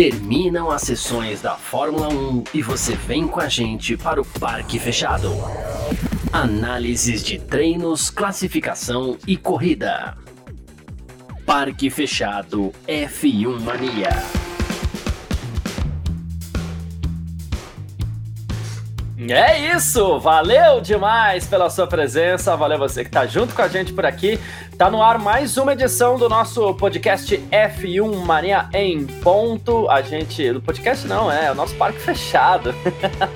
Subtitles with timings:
[0.00, 4.78] Terminam as sessões da Fórmula 1 e você vem com a gente para o Parque
[4.78, 5.30] Fechado.
[6.32, 10.16] Análises de treinos, classificação e corrida.
[11.44, 14.08] Parque Fechado F1 Mania.
[19.28, 23.92] É isso, valeu demais pela sua presença, valeu você que tá junto com a gente
[23.92, 24.40] por aqui.
[24.80, 29.86] Tá no ar mais uma edição do nosso podcast F1 Mania em ponto.
[29.90, 32.70] A gente, do podcast não, é o nosso parque fechado.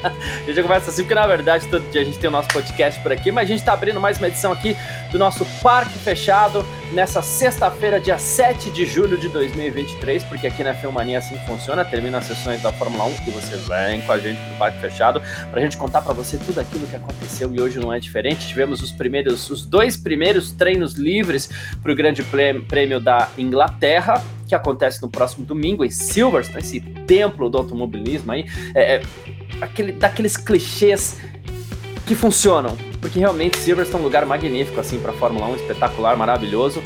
[0.03, 2.99] a gente conversa assim porque na verdade todo dia a gente tem o nosso podcast
[3.03, 4.75] por aqui, mas a gente tá abrindo mais uma edição aqui
[5.13, 10.73] do nosso parque fechado nessa sexta-feira, dia 7 de julho de 2023, porque aqui na
[10.73, 14.41] Filmania assim funciona, termina as sessões da Fórmula 1 e você vem com a gente
[14.41, 17.93] pro parque fechado pra gente contar para você tudo aquilo que aconteceu e hoje não
[17.93, 18.49] é diferente.
[18.49, 21.34] Tivemos os primeiros, os dois primeiros treinos livres
[21.83, 27.49] para o Grande Prêmio da Inglaterra, que acontece no próximo domingo em Silverstone, esse templo
[27.49, 29.03] do automobilismo aí, é, é
[29.61, 31.21] aquele, daqueles clichês
[32.07, 36.83] que funcionam, porque realmente Silverstone é um lugar magnífico assim para Fórmula 1, espetacular, maravilhoso.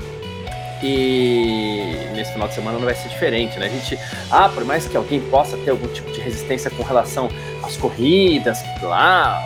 [0.83, 3.67] E nesse final de semana não vai ser diferente, né?
[3.67, 3.99] A gente,
[4.31, 7.29] ah, por mais que alguém possa ter algum tipo de resistência com relação
[7.63, 9.43] às corridas, lá,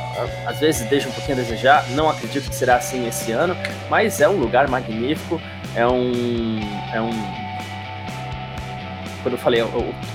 [0.47, 3.57] às vezes deixa um pouquinho a desejar, não acredito que será assim esse ano,
[3.89, 5.41] mas é um lugar magnífico,
[5.75, 6.61] é um.
[6.93, 7.11] É um
[9.23, 9.63] quando eu falei,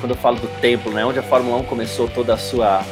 [0.02, 1.06] quando eu falo do templo, né?
[1.06, 2.84] Onde a Fórmula 1 começou toda a sua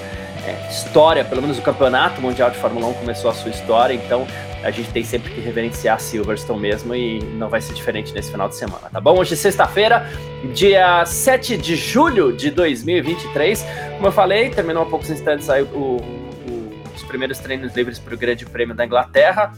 [0.46, 4.26] é, história, pelo menos o campeonato mundial de Fórmula 1 começou a sua história, então
[4.66, 8.50] a gente tem sempre que reverenciar Silverstone mesmo e não vai ser diferente nesse final
[8.50, 9.20] de semana, tá bom?
[9.20, 10.10] Hoje é sexta-feira,
[10.56, 13.64] dia 7 de julho de 2023.
[13.94, 18.16] Como eu falei, terminou há poucos instantes aí o, o, os primeiros treinos livres para
[18.16, 19.54] o Grande Prêmio da Inglaterra.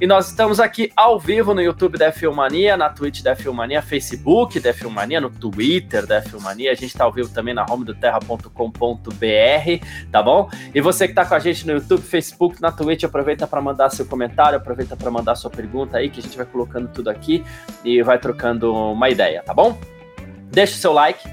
[0.00, 4.60] E nós estamos aqui ao vivo no YouTube da Filmania, na Twitch da Filmania, Facebook
[4.60, 6.70] da Filmania, no Twitter da Filmania.
[6.70, 8.46] A gente está ao vivo também na home do terra.com.br,
[10.12, 10.48] tá bom?
[10.72, 13.90] E você que está com a gente no YouTube, Facebook, na Twitch, aproveita para mandar
[13.90, 17.44] seu comentário, aproveita para mandar sua pergunta aí, que a gente vai colocando tudo aqui
[17.84, 19.76] e vai trocando uma ideia, tá bom?
[20.52, 21.28] Deixa o seu like,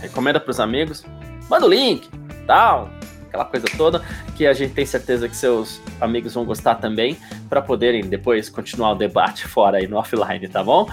[0.00, 1.04] recomenda para os amigos,
[1.48, 2.10] manda o link,
[2.48, 2.90] tal,
[3.28, 4.02] aquela coisa toda,
[4.36, 7.16] que a gente tem certeza que seus amigos vão gostar também,
[7.48, 10.88] para poderem depois continuar o debate fora aí no offline, tá bom?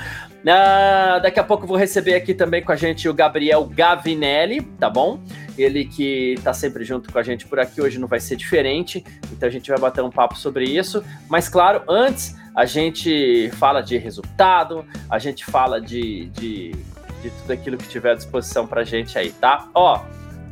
[0.46, 4.90] Uh, daqui a pouco vou receber aqui também com a gente o Gabriel Gavinelli, tá
[4.90, 5.20] bom?
[5.58, 9.04] Ele que tá sempre junto com a gente por aqui, hoje não vai ser diferente,
[9.32, 11.04] então a gente vai bater um papo sobre isso.
[11.28, 16.72] Mas claro, antes a gente fala de resultado, a gente fala de, de,
[17.22, 19.68] de tudo aquilo que tiver à disposição pra gente aí, tá?
[19.74, 20.02] Ó,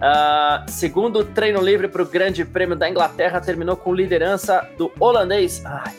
[0.04, 5.64] Uh, segundo treino livre para o Grande Prêmio da Inglaterra, terminou com liderança do holandês.
[5.66, 5.96] Ai,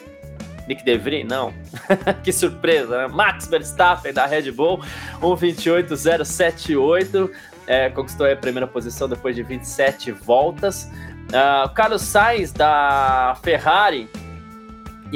[0.69, 1.55] Nick DeVry, não.
[2.23, 3.09] que surpresa, né?
[3.09, 4.79] Max Verstappen da Red Bull,
[5.23, 7.31] 1.28.078.
[7.67, 10.85] É, conquistou a primeira posição depois de 27 voltas.
[11.31, 14.07] Uh, Carlos Sainz da Ferrari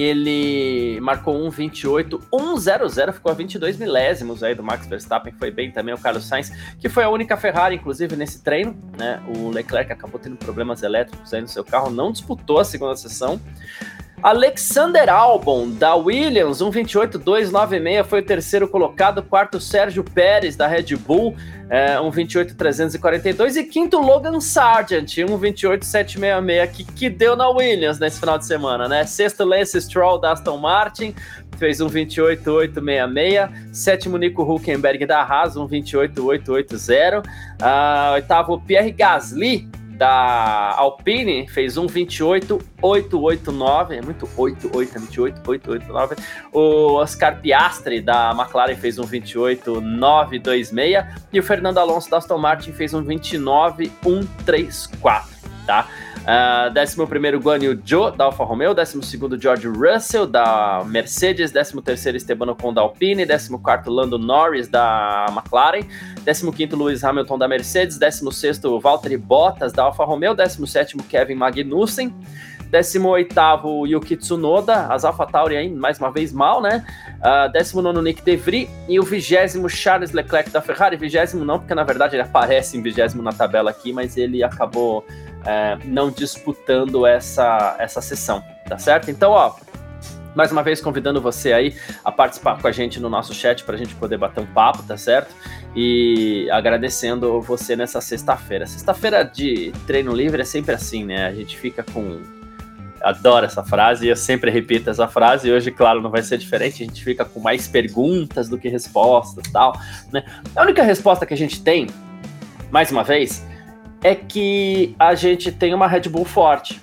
[0.02, 5.70] ele marcou 1,28, 1,00, ficou a 22 milésimos aí do Max Verstappen, que foi bem
[5.70, 9.22] também o Carlos Sainz, que foi a única Ferrari, inclusive, nesse treino, né?
[9.36, 13.40] O Leclerc acabou tendo problemas elétricos aí no seu carro, não disputou a segunda sessão.
[14.22, 19.22] Alexander Albon, da Williams, 1,28,296, foi o terceiro colocado.
[19.22, 21.36] Quarto, Sérgio Pérez, da Red Bull,
[21.70, 23.56] é, 1,28,342.
[23.56, 29.04] E quinto, Logan Sargent, 1,28,766, que, que deu na Williams nesse final de semana, né?
[29.04, 31.14] Sexto, Lance Stroll, da Aston Martin,
[31.56, 33.50] fez 1,28,866.
[33.72, 37.24] Sétimo, Nico Huckenberg, da Haas, 1,28,880.
[37.24, 39.68] Uh, oitavo, Pierre Gasly,
[39.98, 46.14] da Alpine fez 1,28,889, é muito 8, 8, 28, 889.
[46.52, 52.92] O Oscar Piastri da McLaren fez 1,28,926 e o Fernando Alonso da Aston Martin fez
[52.92, 55.24] 1,29,134,
[55.66, 55.88] tá?
[56.28, 58.74] Uh, 11 Guan Yu Zhou, da Alfa Romeo.
[58.74, 61.50] 12 George Russell, da Mercedes.
[61.50, 63.24] 13 Esteban Ocon, da Alpine.
[63.24, 65.86] 14 Lando Norris, da McLaren.
[66.26, 67.96] 15 Lewis Hamilton, da Mercedes.
[67.96, 70.34] 16 Valtteri Bottas, da Alfa Romeo.
[70.34, 72.14] 17 Kevin Magnussen.
[72.70, 76.84] 18º Yuki Tsunoda, as AlphaTauri aí mais uma vez mal, né?
[77.18, 80.96] Uh, 19 Nick DeVry e o 20 Charles Leclerc da Ferrari.
[80.96, 85.02] 20 não, porque na verdade ele aparece em 20 na tabela aqui, mas ele acabou
[85.48, 89.10] é, não disputando essa, essa sessão, tá certo?
[89.10, 89.54] Então, ó,
[90.34, 91.74] mais uma vez convidando você aí
[92.04, 94.82] a participar com a gente no nosso chat para a gente poder bater um papo,
[94.82, 95.34] tá certo?
[95.74, 98.66] E agradecendo você nessa sexta-feira.
[98.66, 101.26] Sexta-feira de treino livre é sempre assim, né?
[101.26, 102.20] A gente fica com.
[103.00, 105.48] Adoro essa frase e eu sempre repito essa frase.
[105.48, 106.82] E hoje, claro, não vai ser diferente.
[106.82, 109.80] A gente fica com mais perguntas do que respostas tal,
[110.12, 110.22] né?
[110.54, 111.86] A única resposta que a gente tem
[112.70, 113.42] mais uma vez,
[114.02, 116.80] é que a gente tem uma Red Bull forte.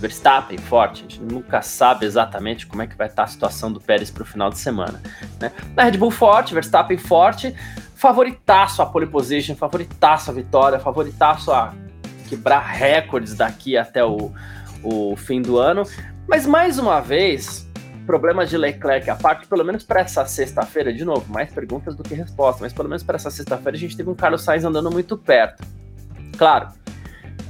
[0.00, 3.80] Verstappen forte, a gente nunca sabe exatamente como é que vai estar a situação do
[3.80, 5.00] Pérez para o final de semana.
[5.40, 5.50] Né?
[5.74, 7.54] Na Red Bull forte, Verstappen forte,
[7.94, 11.72] favoritaço a pole position, favoritaço a vitória, favoritaço a
[12.28, 14.30] quebrar recordes daqui até o,
[14.82, 15.84] o fim do ano.
[16.28, 17.63] Mas mais uma vez,
[18.06, 22.02] problemas de Leclerc à parte, pelo menos para essa sexta-feira, de novo, mais perguntas do
[22.02, 24.90] que respostas, mas pelo menos para essa sexta-feira a gente teve um Carlos Sainz andando
[24.90, 25.64] muito perto.
[26.36, 26.68] Claro,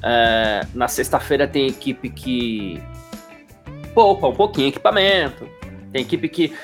[0.02, 2.82] é, na sexta-feira tem equipe que
[3.94, 5.48] poupa um pouquinho equipamento,
[5.92, 6.54] tem equipe que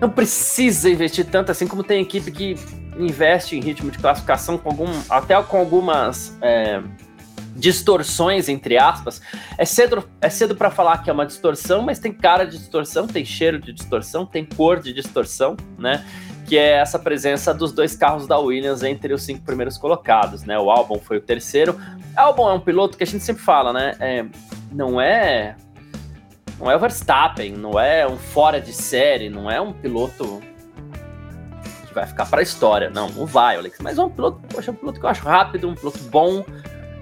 [0.00, 2.54] não precisa investir tanto assim, como tem equipe que
[2.98, 6.82] investe em ritmo de classificação com algum, até com algumas é,
[7.56, 9.20] distorções, entre aspas.
[9.56, 13.06] É cedo, é cedo para falar que é uma distorção, mas tem cara de distorção,
[13.06, 16.04] tem cheiro de distorção, tem cor de distorção, né?
[16.46, 20.58] Que é essa presença dos dois carros da Williams entre os cinco primeiros colocados, né?
[20.58, 21.78] O Albon foi o terceiro.
[22.14, 23.94] Albon é um piloto que a gente sempre fala, né?
[23.98, 24.24] É,
[24.70, 25.56] não é
[26.58, 30.40] não é o Verstappen, não é um fora de série, não é um piloto
[31.86, 33.78] que vai ficar para a história, não, não vai, Alex.
[33.80, 36.44] Mas é um piloto, poxa, é um piloto que eu acho rápido, um piloto bom,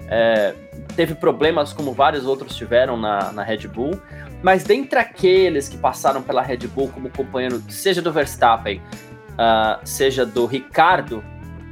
[0.09, 0.53] é,
[0.95, 3.99] teve problemas como vários outros tiveram na, na Red Bull,
[4.43, 10.25] mas dentre aqueles que passaram pela Red Bull como companheiro, seja do Verstappen, uh, seja
[10.25, 11.23] do Ricardo,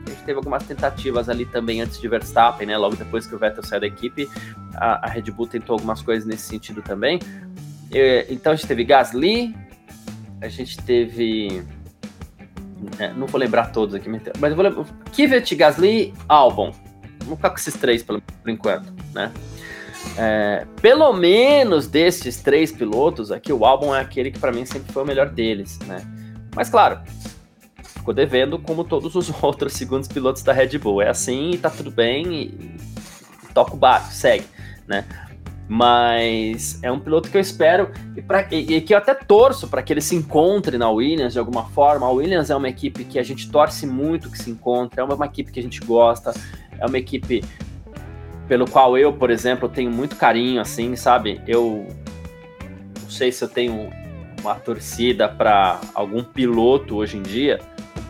[0.06, 2.78] a gente teve algumas tentativas ali também antes de Verstappen, né?
[2.78, 4.30] Logo depois que o Vettel saiu da equipe,
[4.76, 7.20] a, a Red Bull tentou algumas coisas nesse sentido também.
[7.92, 9.56] E, então a gente teve Gasly,
[10.42, 11.64] a gente teve.
[13.00, 14.86] É, não vou lembrar todos aqui, mas eu vou lembrar.
[15.14, 16.74] Kvyat, Gasly, Albon.
[17.24, 19.32] Vamos ficar com esses três por, por enquanto, né?
[20.18, 24.92] É, pelo menos desses três pilotos aqui, o álbum é aquele que para mim sempre
[24.92, 26.06] foi o melhor deles, né?
[26.56, 27.00] Mas claro,
[27.84, 31.02] ficou devendo como todos os outros segundos pilotos da Red Bull.
[31.02, 32.44] É assim e tá tudo bem e,
[33.44, 34.46] e toca o barco, segue,
[34.88, 35.06] né?
[35.68, 39.68] Mas é um piloto que eu espero e, pra, e, e que eu até torço
[39.70, 42.06] para que ele se encontre na Williams de alguma forma.
[42.06, 45.16] A Williams é uma equipe que a gente torce muito que se encontre, é uma,
[45.16, 46.34] uma equipe que a gente gosta,
[46.84, 47.44] é uma equipe
[48.48, 51.42] pelo qual eu, por exemplo, tenho muito carinho, assim, sabe?
[51.48, 51.88] Eu
[53.02, 53.90] não sei se eu tenho
[54.42, 57.62] uma torcida para algum piloto hoje em dia.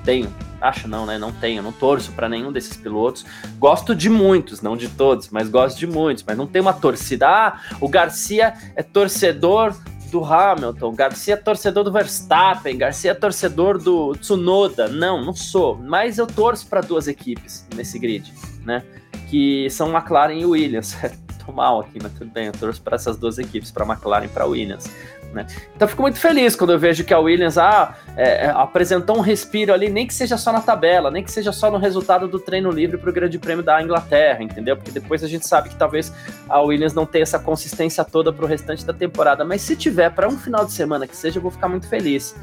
[0.04, 1.20] Tenho, acho não, né?
[1.20, 3.24] Não tenho, não torço para nenhum desses pilotos.
[3.60, 6.24] Gosto de muitos, não de todos, mas gosto de muitos.
[6.28, 7.28] Mas não tem uma torcida.
[7.28, 9.76] Ah, o Garcia é torcedor
[10.12, 14.88] do Hamilton, Garcia é torcedor do Verstappen, Garcia é torcedor do Tsunoda.
[14.88, 15.78] Não, não sou.
[15.78, 18.34] Mas eu torço para duas equipes nesse grid
[18.66, 18.84] né?
[19.30, 20.98] Que são McLaren e Williams.
[21.46, 24.30] Tô mal aqui, mas tudo bem, eu torço para essas duas equipes, para McLaren e
[24.30, 24.90] para Williams.
[25.34, 25.48] Né?
[25.76, 29.22] Então fico muito feliz quando eu vejo que a Williams ah, é, é, apresentou um
[29.22, 32.40] respiro ali, nem que seja só na tabela, nem que seja só no resultado do
[32.40, 34.78] treino livre para o Grande Prêmio da Inglaterra, entendeu?
[34.78, 36.14] Porque depois a gente sabe que talvez
[36.48, 40.12] a Williams não tenha essa consistência toda para o restante da temporada, mas se tiver
[40.12, 42.36] para um final de semana que seja, eu vou ficar muito feliz.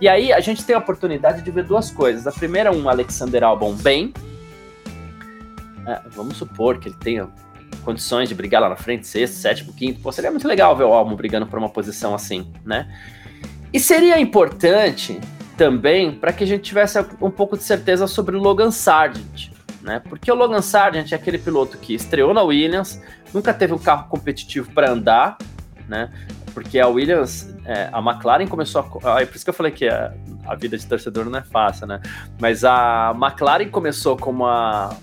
[0.00, 2.26] E aí a gente tem a oportunidade de ver duas coisas.
[2.26, 4.14] A primeira, um Alexander Albon bem,
[5.88, 7.28] é, vamos supor que ele tenha
[7.82, 10.92] condições de brigar lá na frente, sexto, sétimo, quinto, pô, seria muito legal ver o
[10.92, 12.92] Albon brigando por uma posição assim, né?
[13.72, 15.18] E seria importante
[15.56, 20.02] também para que a gente tivesse um pouco de certeza sobre o Logan Sargent, né?
[20.06, 23.00] Porque o Logan Sargent é aquele piloto que estreou na Williams,
[23.32, 25.38] nunca teve um carro competitivo para andar,
[25.88, 26.10] né?
[26.52, 29.14] Porque a Williams, é, a McLaren começou a.
[29.14, 30.12] Ah, é por isso que eu falei que a,
[30.46, 32.00] a vida de torcedor não é fácil, né?
[32.38, 34.96] Mas a McLaren começou como a,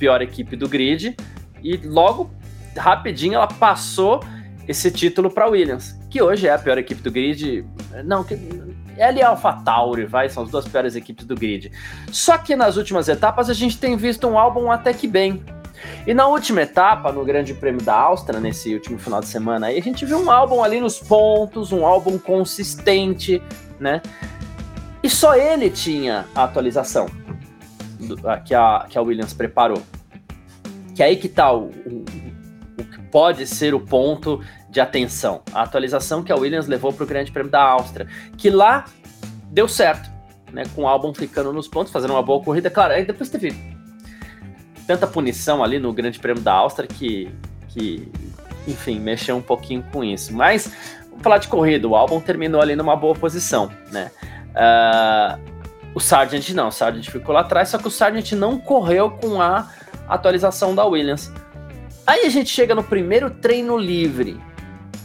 [0.00, 1.14] pior equipe do grid
[1.62, 2.30] e logo
[2.76, 4.20] rapidinho ela passou
[4.66, 7.64] esse título para Williams, que hoje é a pior equipe do grid.
[8.04, 8.34] Não, que
[8.96, 11.70] ela e a AlphaTauri, vai, são as duas piores equipes do grid.
[12.10, 15.42] Só que nas últimas etapas a gente tem visto um álbum até que bem.
[16.06, 19.78] E na última etapa, no Grande Prêmio da Áustria, nesse último final de semana, aí
[19.78, 23.42] a gente viu um álbum ali nos pontos, um álbum consistente,
[23.78, 24.02] né?
[25.02, 27.06] E só ele tinha a atualização
[28.44, 29.82] que, a, que a Williams preparou.
[30.94, 32.04] Que aí que tá o, o,
[32.78, 35.42] o que pode ser o ponto de atenção.
[35.52, 38.84] A atualização que a Williams levou para o Grande Prêmio da Áustria, que lá
[39.50, 40.10] deu certo,
[40.52, 40.62] né?
[40.74, 42.70] Com o álbum ficando nos pontos, fazendo uma boa corrida.
[42.70, 43.54] Claro, aí depois teve
[44.86, 47.30] tanta punição ali no Grande Prêmio da Áustria que,
[47.68, 48.10] que
[48.66, 50.34] enfim, mexeu um pouquinho com isso.
[50.34, 50.72] Mas,
[51.08, 54.10] vamos falar de corrida, o álbum terminou ali numa boa posição, né?
[54.50, 55.59] Uh,
[55.94, 59.40] o Sargent não, o Sargent ficou lá atrás, só que o Sargent não correu com
[59.40, 59.68] a
[60.08, 61.32] atualização da Williams.
[62.06, 64.40] Aí a gente chega no primeiro treino livre.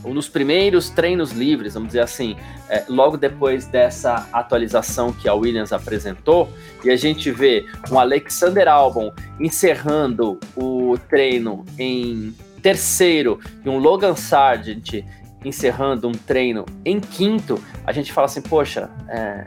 [0.06, 2.38] ou nos primeiros treinos livres, vamos dizer assim,
[2.70, 6.48] é, logo depois dessa atualização que a Williams apresentou,
[6.84, 14.15] e a gente vê um Alexander Albon encerrando o treino em terceiro e um Logan
[14.15, 15.04] Sargent
[15.44, 19.46] encerrando um treino em quinto, a gente fala assim, poxa, é,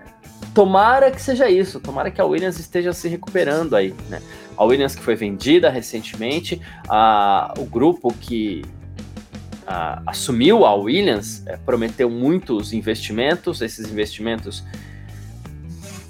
[0.55, 4.21] tomara que seja isso, tomara que a Williams esteja se recuperando aí, né?
[4.57, 8.65] A Williams que foi vendida recentemente, a, o grupo que
[9.67, 14.65] a, assumiu a Williams é, prometeu muitos investimentos, esses investimentos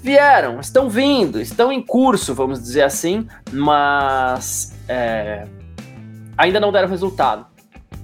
[0.01, 5.45] vieram, estão vindo, estão em curso, vamos dizer assim, mas é,
[6.37, 7.45] ainda não deram resultado.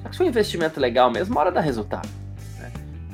[0.04, 2.25] Só que foi um investimento legal mesmo, hora dá resultado.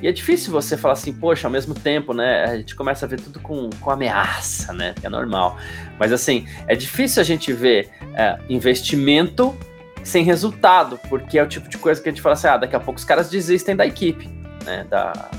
[0.02, 2.44] E é difícil você falar assim, poxa, ao mesmo tempo, né?
[2.44, 4.96] A gente começa a ver tudo com, com ameaça, né?
[5.04, 5.58] É normal.
[6.00, 9.56] Mas assim, é difícil a gente ver é, investimento
[10.04, 12.76] sem resultado, porque é o tipo de coisa que a gente fala assim, ah, daqui
[12.76, 14.28] a pouco os caras desistem da equipe,
[14.66, 14.86] né?
[14.90, 15.30] Da,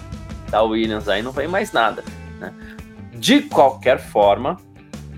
[0.49, 2.05] da Williams, aí não vem mais nada,
[2.39, 2.53] né?
[3.15, 4.57] De qualquer forma,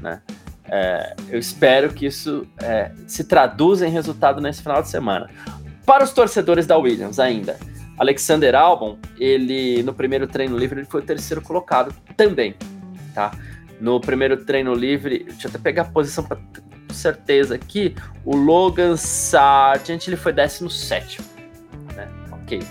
[0.01, 0.23] né?
[0.67, 5.29] É, eu espero que isso é, se traduza em resultado nesse final de semana.
[5.85, 7.59] Para os torcedores da Williams ainda,
[7.99, 12.55] Alexander Albon, ele no primeiro treino livre ele foi o terceiro colocado também,
[13.15, 13.33] tá?
[13.81, 16.39] No primeiro treino livre, deixa eu até pegar a posição para
[16.93, 21.21] certeza aqui, o Logan Sargent ele foi 17,
[21.95, 22.09] né?
[22.33, 22.63] Ok.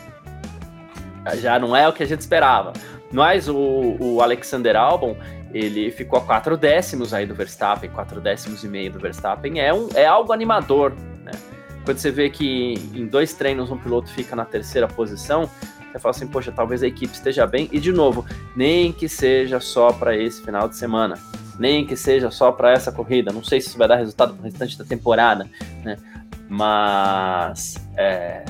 [1.36, 2.74] Já não é o que a gente esperava.
[3.12, 5.16] Mas o, o Alexander Albon,
[5.54, 9.72] ele ficou a quatro décimos aí do Verstappen, quatro décimos e meio do Verstappen, é,
[9.72, 10.94] um, é algo animador?
[11.84, 15.50] Quando você vê que em dois treinos um piloto fica na terceira posição,
[15.92, 17.70] você fala assim, poxa, talvez a equipe esteja bem.
[17.72, 18.26] E de novo,
[18.56, 21.20] nem que seja só para esse final de semana,
[21.60, 23.32] nem que seja só para essa corrida.
[23.32, 25.48] Não sei se isso vai dar resultado para o restante da temporada,
[25.84, 25.98] né?
[26.50, 28.44] Mas é,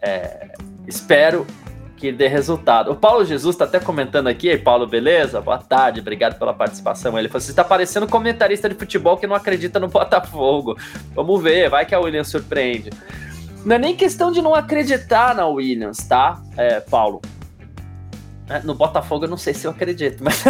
[0.00, 0.52] é,
[0.86, 1.46] espero
[1.98, 2.92] que dê resultado.
[2.92, 5.40] O Paulo Jesus está até comentando aqui, Paulo, beleza?
[5.40, 7.18] Boa tarde, obrigado pela participação.
[7.18, 10.78] Ele falou: você está parecendo comentarista de futebol que não acredita no Botafogo.
[11.14, 12.90] Vamos ver, vai que a Williams surpreende.
[13.64, 17.20] Não é nem questão de não acreditar na Williams, tá, é, Paulo?
[18.48, 20.42] É, no Botafogo eu não sei se eu acredito, mas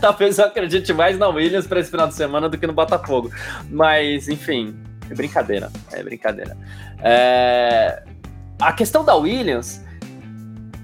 [0.00, 3.30] talvez eu acredite mais na Williams para esse final de semana do que no Botafogo.
[3.68, 4.74] Mas, enfim,
[5.10, 5.70] é brincadeira.
[5.92, 6.56] É brincadeira.
[7.02, 8.04] É...
[8.60, 9.82] A questão da Williams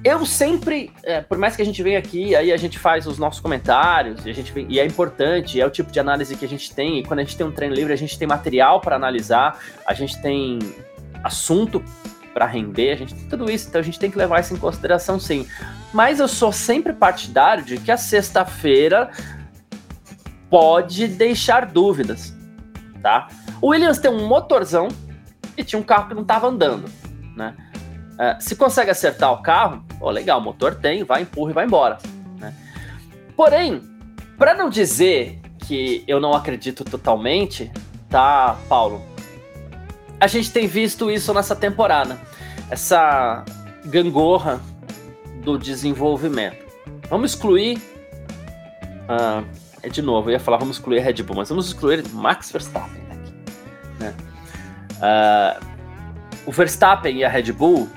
[0.08, 3.18] eu sempre, é, por mais que a gente venha aqui, aí a gente faz os
[3.18, 6.44] nossos comentários, e, a gente vem, e é importante, é o tipo de análise que
[6.44, 8.80] a gente tem, e quando a gente tem um treino livre, a gente tem material
[8.80, 10.58] para analisar, a gente tem
[11.24, 11.82] assunto
[12.32, 14.56] para render, a gente tem tudo isso, então a gente tem que levar isso em
[14.56, 15.46] consideração sim.
[15.92, 19.10] Mas eu sou sempre partidário de que a sexta-feira
[20.48, 22.32] pode deixar dúvidas,
[23.02, 23.28] tá?
[23.60, 24.88] O Williams tem um motorzão
[25.56, 26.88] e tinha um carro que não estava andando,
[27.36, 27.56] né?
[28.14, 31.98] Uh, se consegue acertar o carro, oh, legal, motor tem, vai, empurra e vai embora.
[32.38, 32.54] Né?
[33.36, 33.82] Porém,
[34.36, 37.70] para não dizer que eu não acredito totalmente,
[38.08, 39.04] tá, Paulo?
[40.20, 42.18] A gente tem visto isso nessa temporada.
[42.70, 43.44] Essa
[43.84, 44.60] gangorra
[45.42, 46.66] do desenvolvimento.
[47.08, 47.78] Vamos excluir.
[49.08, 49.46] Uh,
[49.82, 52.50] é de novo, eu ia falar vamos excluir a Red Bull, mas vamos excluir Max
[52.50, 53.32] Verstappen aqui.
[54.00, 54.14] Né?
[54.96, 55.64] Uh,
[56.46, 57.88] o Verstappen e a Red Bull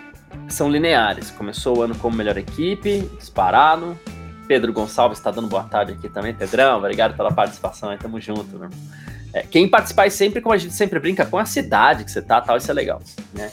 [0.47, 1.31] são lineares.
[1.31, 3.97] Começou o ano como melhor equipe, disparado.
[4.47, 6.33] Pedro Gonçalves está dando boa tarde aqui também.
[6.33, 8.69] Pedrão, obrigado pela participação aí, tamo junto, né?
[9.33, 12.41] É, quem participar sempre, como a gente sempre brinca, com a cidade que você tá,
[12.41, 13.01] tal, isso é legal,
[13.33, 13.49] né?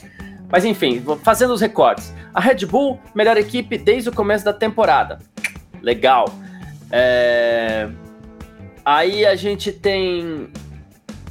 [0.49, 2.13] Mas enfim, fazendo os recortes.
[2.33, 5.19] A Red Bull, melhor equipe desde o começo da temporada.
[5.81, 6.25] Legal.
[6.91, 7.87] É...
[8.83, 10.49] Aí a gente tem.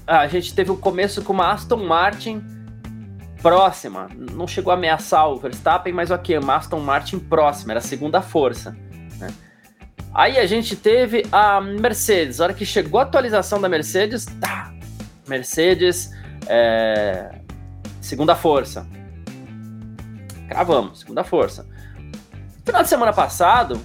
[0.07, 2.43] A gente teve o um começo com uma Aston Martin
[3.43, 4.09] próxima.
[4.33, 8.21] Não chegou a ameaçar o Verstappen, mas ok, uma Aston Martin próxima, era a segunda
[8.21, 8.77] força.
[9.19, 9.29] Né?
[10.15, 12.41] Aí a gente teve a Mercedes.
[12.41, 14.73] A hora que chegou a atualização da Mercedes, tá.
[15.27, 16.13] Mercedes,
[16.47, 17.31] é,
[18.01, 18.87] segunda força.
[20.49, 21.67] Cravamos, segunda força.
[22.03, 23.81] No final de semana passado,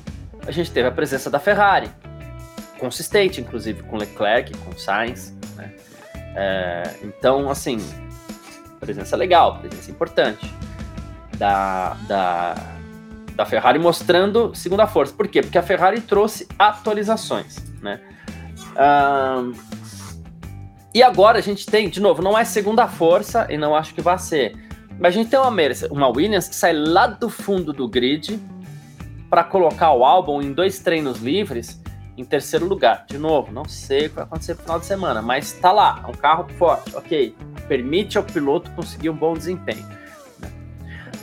[0.46, 1.90] a gente teve a presença da Ferrari.
[2.80, 5.34] Consistente, inclusive, com Leclerc, com Sainz.
[5.56, 5.74] Né?
[6.36, 7.78] É, então, assim,
[8.84, 10.54] presença legal, presença importante
[11.38, 12.56] da, da,
[13.36, 15.14] da Ferrari mostrando segunda força.
[15.14, 15.42] Por quê?
[15.42, 18.00] Porque a Ferrari trouxe atualizações, né?
[20.94, 24.02] E agora a gente tem, de novo, não é segunda força e não acho que
[24.02, 24.56] vai ser.
[25.00, 28.40] Mas a gente tem uma, Mercedes, uma Williams que sai lá do fundo do grid
[29.30, 31.83] para colocar o álbum em dois treinos livres
[32.18, 33.06] em terceiro lugar.
[33.08, 36.02] De novo, não sei o que vai acontecer no final de semana, mas está lá,
[36.04, 37.36] é um carro forte, ok
[37.68, 39.86] permite ao piloto conseguir um bom desempenho.
[40.40, 40.52] Né?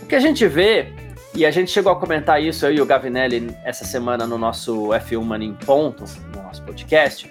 [0.02, 0.92] O que a gente vê
[1.32, 4.88] E a gente chegou a comentar isso, eu e o Gavinelli, essa semana no nosso
[4.88, 6.04] F1 Money em Ponto,
[6.34, 7.30] no nosso podcast,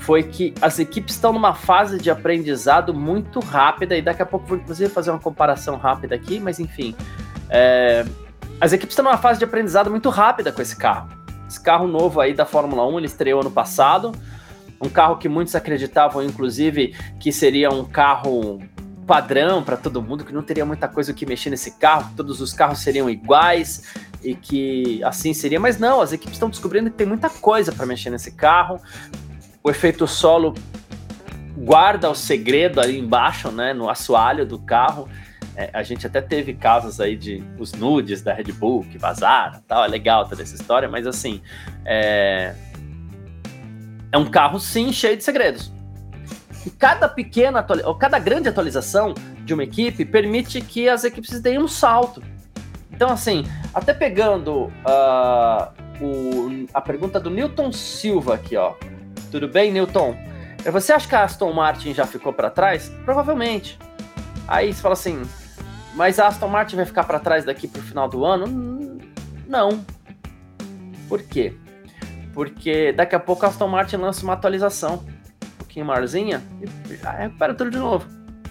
[0.00, 4.44] foi que as equipes estão numa fase de aprendizado muito rápida, e daqui a pouco
[4.44, 6.96] vou inclusive fazer uma comparação rápida aqui, mas enfim.
[7.48, 8.04] É,
[8.60, 11.17] as equipes estão numa fase de aprendizado muito rápida com esse carro.
[11.48, 14.12] Esse carro novo aí da Fórmula 1, ele estreou ano passado,
[14.80, 18.60] um carro que muitos acreditavam, inclusive, que seria um carro
[19.06, 22.52] padrão para todo mundo, que não teria muita coisa que mexer nesse carro, todos os
[22.52, 27.06] carros seriam iguais e que assim seria, mas não, as equipes estão descobrindo que tem
[27.06, 28.78] muita coisa para mexer nesse carro.
[29.64, 30.54] O efeito solo
[31.56, 35.08] guarda o segredo ali embaixo, né, no assoalho do carro.
[35.58, 39.60] É, a gente até teve casos aí de os nudes da Red Bull que vazaram,
[39.66, 41.42] tal, é legal toda essa história, mas assim,
[41.84, 42.54] é,
[44.12, 45.72] é um carro sim cheio de segredos.
[46.64, 51.58] E cada pequena ou cada grande atualização de uma equipe permite que as equipes deem
[51.58, 52.22] um salto.
[52.92, 58.74] Então, assim, até pegando uh, o, a pergunta do Newton Silva aqui, ó.
[59.32, 60.16] Tudo bem, Newton?
[60.70, 62.92] Você acha que a Aston Martin já ficou para trás?
[63.04, 63.76] Provavelmente.
[64.46, 65.22] Aí você fala assim,
[65.94, 68.98] mas a Aston Martin vai ficar para trás daqui para o final do ano?
[69.46, 69.84] Não.
[71.08, 71.54] Por quê?
[72.32, 75.04] Porque daqui a pouco a Aston Martin lança uma atualização
[75.78, 78.06] pouquinho marzinha e já recupera tudo de novo.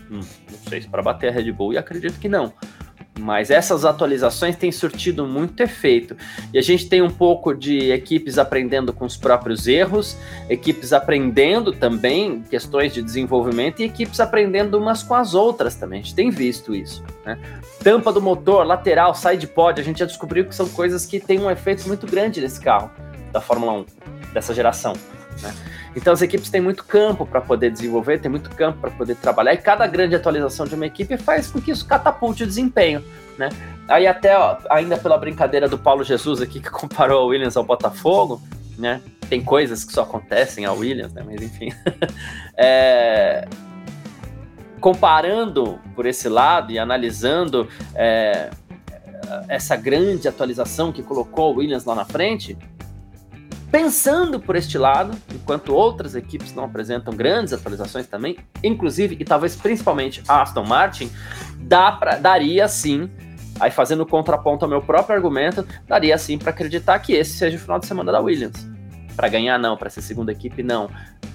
[0.09, 2.53] Hum, não sei se para bater a Red Bull, e acredito que não.
[3.19, 6.15] Mas essas atualizações têm surtido muito efeito.
[6.53, 10.17] E a gente tem um pouco de equipes aprendendo com os próprios erros,
[10.49, 15.99] equipes aprendendo também questões de desenvolvimento e equipes aprendendo umas com as outras também.
[15.99, 17.03] A gente tem visto isso.
[17.25, 17.39] Né?
[17.83, 21.39] Tampa do motor, lateral, side pod, a gente já descobriu que são coisas que têm
[21.39, 22.91] um efeito muito grande nesse carro
[23.31, 23.85] da Fórmula 1,
[24.33, 24.93] dessa geração.
[25.41, 25.53] Né?
[25.95, 29.53] Então as equipes têm muito campo para poder desenvolver, tem muito campo para poder trabalhar,
[29.53, 33.03] e cada grande atualização de uma equipe faz com que isso catapulte o desempenho,
[33.37, 33.49] né?
[33.87, 37.63] Aí até, ó, ainda pela brincadeira do Paulo Jesus aqui, que comparou a Williams ao
[37.63, 38.41] Botafogo,
[38.77, 39.01] né?
[39.29, 41.23] Tem coisas que só acontecem ao Williams, né?
[41.25, 41.69] Mas enfim.
[42.55, 43.47] é...
[44.79, 48.49] Comparando por esse lado e analisando é...
[49.49, 52.57] essa grande atualização que colocou o Williams lá na frente,
[53.71, 59.55] Pensando por este lado, enquanto outras equipes não apresentam grandes atualizações também, inclusive e talvez
[59.55, 61.11] principalmente a Aston Martin,
[61.59, 63.09] dá pra, daria sim,
[63.59, 67.59] aí fazendo contraponto ao meu próprio argumento, daria sim para acreditar que esse seja o
[67.59, 68.65] final de semana da Williams.
[69.17, 70.89] Para ganhar, não, para ser segunda equipe, não.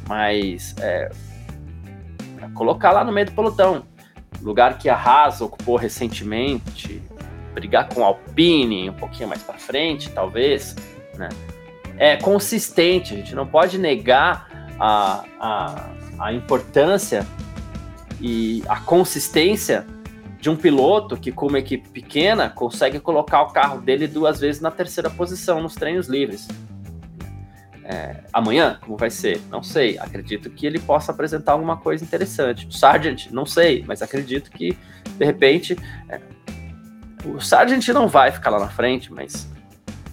[0.08, 1.10] Mas é,
[2.54, 3.84] colocar lá no meio do pelotão.
[4.40, 7.02] Lugar que a Haas ocupou recentemente,
[7.52, 10.74] brigar com a Alpine um pouquinho mais para frente, talvez,
[11.16, 11.28] né?
[12.02, 13.14] É consistente.
[13.14, 17.24] A gente não pode negar a, a, a importância
[18.20, 19.86] e a consistência
[20.40, 24.60] de um piloto que, com uma equipe pequena, consegue colocar o carro dele duas vezes
[24.60, 26.48] na terceira posição nos treinos livres.
[27.84, 29.40] É, amanhã, como vai ser?
[29.48, 29.96] Não sei.
[29.96, 32.66] Acredito que ele possa apresentar alguma coisa interessante.
[32.66, 34.76] O Sargent, não sei, mas acredito que,
[35.16, 36.20] de repente, é,
[37.24, 39.51] o Sargent não vai ficar lá na frente, mas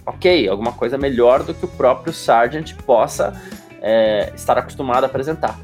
[0.06, 3.34] ok, alguma coisa melhor do que o próprio Sargent possa
[3.80, 5.58] é, estar acostumado a apresentar.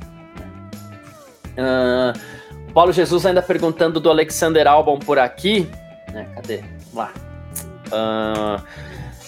[1.57, 2.19] Uh,
[2.73, 5.69] Paulo Jesus ainda perguntando do Alexander Albon por aqui.
[6.13, 6.63] Né, cadê?
[6.93, 7.13] Vamos lá.
[7.89, 8.63] Uh,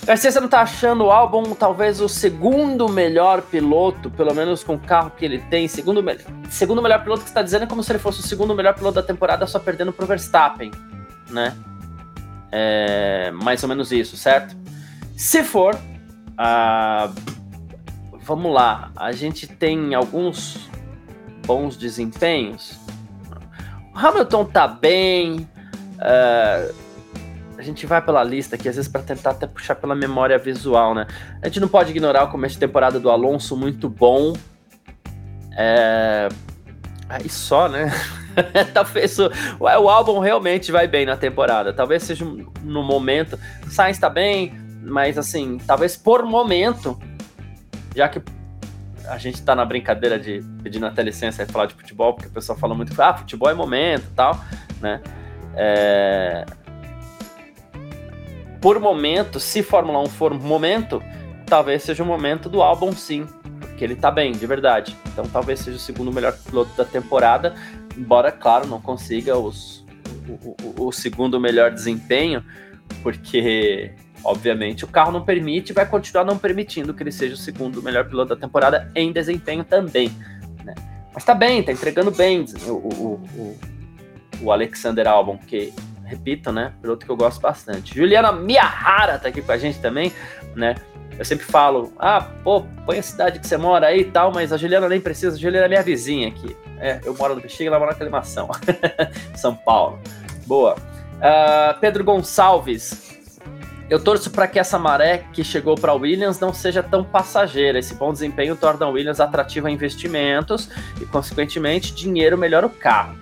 [0.05, 4.75] Garcia, você não tá achando o Albon talvez o segundo melhor piloto, pelo menos com
[4.75, 5.69] o carro que ele tem?
[5.69, 6.17] Segundo, me
[6.49, 8.75] segundo melhor piloto que você tá dizendo é como se ele fosse o segundo melhor
[8.75, 10.71] piloto da temporada, só perdendo pro Verstappen,
[11.29, 11.55] né?
[12.51, 14.57] É, mais ou menos isso, certo?
[15.19, 17.13] Se for, uh,
[18.21, 20.71] vamos lá, a gente tem alguns
[21.45, 22.79] bons desempenhos.
[23.93, 25.41] O Hamilton tá bem.
[25.97, 26.73] Uh,
[27.59, 30.95] a gente vai pela lista aqui, às vezes, para tentar até puxar pela memória visual,
[30.95, 31.09] né?
[31.43, 34.35] A gente não pode ignorar o começo de temporada do Alonso, muito bom.
[35.57, 36.29] É...
[37.09, 37.93] Aí só, né?
[38.73, 39.29] Talvez o,
[39.59, 41.73] o álbum realmente vai bem na temporada.
[41.73, 42.25] Talvez seja
[42.63, 43.37] no momento.
[43.69, 46.99] Sainz tá bem, mas assim, talvez por momento,
[47.95, 48.21] já que
[49.09, 52.33] a gente tá na brincadeira de pedir até licença e falar de futebol, porque o
[52.33, 54.39] pessoal fala muito, ah, futebol é momento tal,
[54.81, 55.01] né?
[55.55, 56.45] É...
[58.61, 61.03] Por momento, se Fórmula 1 for momento,
[61.47, 63.27] talvez seja o momento do álbum sim,
[63.61, 64.97] porque ele tá bem, de verdade.
[65.07, 67.55] Então talvez seja o segundo melhor piloto da temporada,
[67.97, 69.87] embora, claro, não consiga os,
[70.29, 72.45] o, o, o segundo melhor desempenho,
[73.03, 77.37] porque Obviamente, o carro não permite e vai continuar não permitindo que ele seja o
[77.37, 80.11] segundo melhor piloto da temporada em desempenho também.
[80.65, 80.75] Né?
[81.15, 83.59] Mas tá bem, tá entregando bem o, o, o,
[84.43, 85.73] o Alexander Albon, que
[86.05, 86.73] repito, né?
[86.81, 87.95] Piloto que eu gosto bastante.
[87.95, 90.13] Juliana Miyahara tá aqui com a gente também,
[90.57, 90.75] né?
[91.19, 94.53] Eu sempre falo, ah, pô, põe a cidade que você mora aí e tal, mas
[94.53, 96.57] a Juliana nem precisa, a Juliana é minha vizinha aqui.
[96.79, 98.49] É, eu moro no Bexiga ela mora na Aclimação,
[99.35, 99.99] São Paulo.
[100.47, 100.77] Boa.
[101.17, 103.08] Uh, Pedro Gonçalves,
[103.91, 107.79] eu torço para que essa maré que chegou para Williams não seja tão passageira.
[107.79, 110.69] Esse bom desempenho torna a Williams atrativa a investimentos
[111.01, 113.17] e, consequentemente, dinheiro melhora o carro.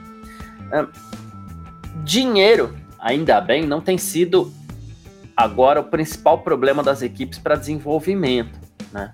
[2.03, 4.53] Dinheiro, ainda bem, não tem sido
[5.37, 8.59] agora o principal problema das equipes para desenvolvimento,
[8.93, 9.13] né?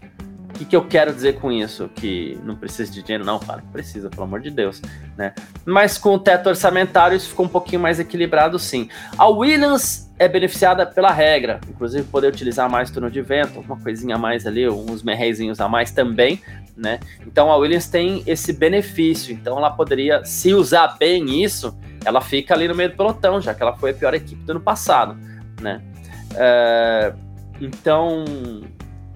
[0.63, 1.91] O que, que, eu quero dizer com isso?
[1.93, 3.25] Que não precisa de dinheiro?
[3.25, 4.81] Não, claro que precisa, pelo amor de Deus.
[5.17, 5.35] Né?
[5.65, 8.89] Mas com o teto orçamentário isso ficou um pouquinho mais equilibrado, sim.
[9.19, 14.15] A Williams é beneficiada pela regra, inclusive poder utilizar mais turno de vento, uma coisinha
[14.15, 16.41] a mais ali, uns merrezinhos a mais também,
[16.77, 17.01] né?
[17.27, 22.55] Então a Williams tem esse benefício, então ela poderia, se usar bem isso, ela fica
[22.55, 25.19] ali no meio do pelotão, já que ela foi a pior equipe do ano passado,
[25.61, 25.83] né?
[26.35, 27.19] Uh,
[27.61, 28.25] então,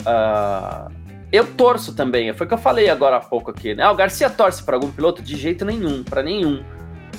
[0.01, 0.96] uh,
[1.37, 2.33] eu torço também.
[2.35, 3.75] Foi o que eu falei agora há pouco aqui.
[3.75, 3.83] Né?
[3.83, 5.23] Ah, o Garcia torce para algum piloto?
[5.23, 6.63] De jeito nenhum, para nenhum.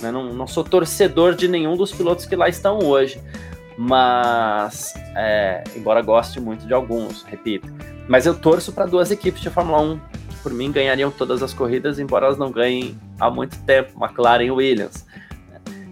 [0.01, 0.11] Né?
[0.11, 3.21] Não, não, sou torcedor de nenhum dos pilotos que lá estão hoje.
[3.77, 7.71] Mas, é, embora goste muito de alguns, repito.
[8.07, 9.99] Mas eu torço para duas equipes de Fórmula 1
[10.29, 14.45] que, por mim, ganhariam todas as corridas, embora elas não ganhem há muito tempo McLaren
[14.45, 15.05] e Williams.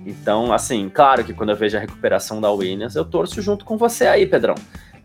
[0.06, 3.76] Então, assim, claro que quando eu vejo a recuperação da Williams, eu torço junto com
[3.78, 4.56] você aí, Pedrão.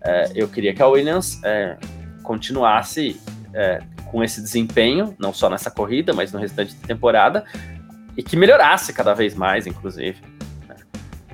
[0.03, 1.77] É, eu queria que a Williams é,
[2.23, 3.21] continuasse
[3.55, 7.45] é, com esse desempenho, não só nessa corrida, mas no restante da temporada,
[8.17, 10.21] e que melhorasse cada vez mais, inclusive.
[10.69, 10.77] Né?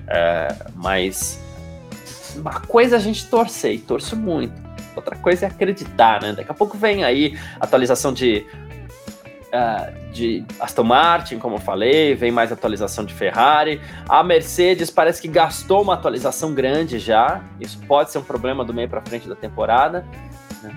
[0.08, 1.40] É, mas
[2.36, 4.66] uma coisa a gente torcer, e torço muito.
[4.94, 6.32] Outra coisa é acreditar, né?
[6.32, 8.46] Daqui a pouco vem aí atualização de
[9.52, 13.80] uh, de Aston Martin, como eu falei, vem mais atualização de Ferrari.
[14.08, 17.42] A Mercedes parece que gastou uma atualização grande já.
[17.60, 20.06] Isso pode ser um problema do meio para frente da temporada,
[20.62, 20.76] né?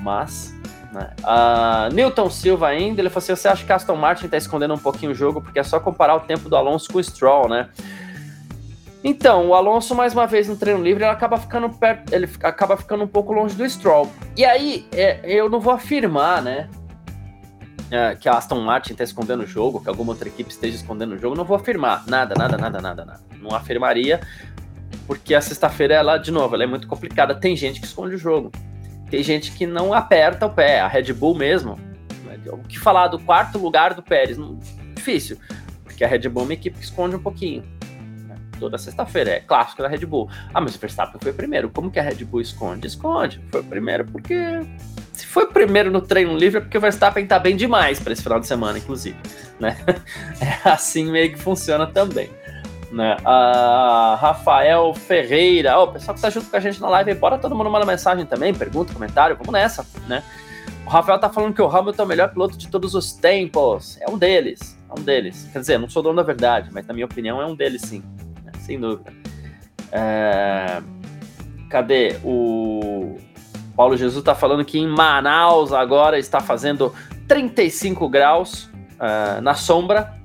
[0.00, 0.54] mas.
[0.92, 1.10] Né?
[1.20, 4.78] Uh, Newton Silva ainda, ele falou assim: você acha que Aston Martin está escondendo um
[4.78, 7.68] pouquinho o jogo porque é só comparar o tempo do Alonso com o Stroll, né?
[9.04, 12.76] Então, o Alonso, mais uma vez no treino livre, ele acaba ficando perto, ele acaba
[12.76, 14.10] ficando um pouco longe do Stroll.
[14.36, 16.68] E aí, é, eu não vou afirmar, né?
[17.90, 21.14] é, que a Aston Martin está escondendo o jogo, que alguma outra equipe esteja escondendo
[21.14, 22.06] o jogo, não vou afirmar.
[22.06, 23.20] Nada, nada, nada, nada, nada.
[23.40, 24.20] Não afirmaria,
[25.06, 27.34] porque a sexta-feira, ela, de novo, ela é muito complicada.
[27.34, 28.52] Tem gente que esconde o jogo.
[29.10, 30.80] Tem gente que não aperta o pé.
[30.80, 31.78] A Red Bull mesmo.
[32.46, 34.38] O que falar do quarto lugar do Pérez?
[34.94, 35.38] Difícil.
[35.84, 37.62] Porque a Red Bull é uma equipe que esconde um pouquinho.
[38.26, 39.30] Né, toda sexta-feira.
[39.30, 40.30] É clássico da Red Bull.
[40.52, 41.70] Ah, mas o Verstappen foi primeiro.
[41.70, 42.86] Como que a Red Bull esconde?
[42.86, 43.40] Esconde.
[43.50, 44.60] Foi primeiro porque
[45.12, 48.22] se foi primeiro no treino livre é porque o Verstappen tá bem demais para esse
[48.22, 49.16] final de semana, inclusive.
[49.58, 49.76] Né?
[50.40, 52.30] É assim meio que funciona também.
[52.90, 53.16] Né?
[53.24, 57.36] A Rafael Ferreira, oh, o pessoal que tá junto com a gente na live, bora
[57.36, 60.22] todo mundo mandar mensagem também, pergunta, comentário, vamos nessa, né?
[60.86, 63.98] O Rafael tá falando que o Hamilton é o melhor piloto de todos os tempos.
[64.00, 65.46] É um deles, é um deles.
[65.52, 68.02] Quer dizer, não sou dono da verdade, mas na minha opinião é um deles sim,
[68.42, 68.52] né?
[68.60, 69.12] sem dúvida.
[69.92, 70.80] É...
[71.68, 73.18] Cadê o
[73.76, 76.92] Paulo Jesus está falando que em Manaus agora está fazendo
[77.28, 80.17] 35 graus uh, na sombra.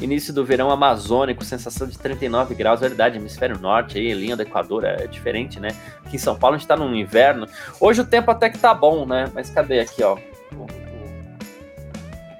[0.00, 4.84] Início do verão amazônico, sensação de 39 graus, verdade, hemisfério norte, aí, linha do Equador
[4.84, 5.70] é diferente, né?
[6.04, 7.46] Aqui em São Paulo a gente está no inverno.
[7.80, 9.30] Hoje o tempo até que tá bom, né?
[9.34, 10.16] Mas cadê aqui, ó?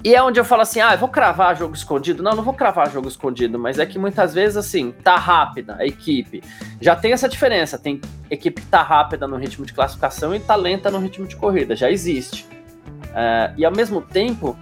[0.05, 2.23] E é onde eu falo assim: ah, vou cravar jogo escondido.
[2.23, 5.87] Não, não vou cravar jogo escondido, mas é que muitas vezes, assim, tá rápida a
[5.87, 6.43] equipe.
[6.81, 8.01] Já tem essa diferença: tem
[8.31, 11.75] equipe que tá rápida no ritmo de classificação e tá lenta no ritmo de corrida.
[11.75, 12.45] Já existe.
[12.45, 14.57] Uh, e ao mesmo tempo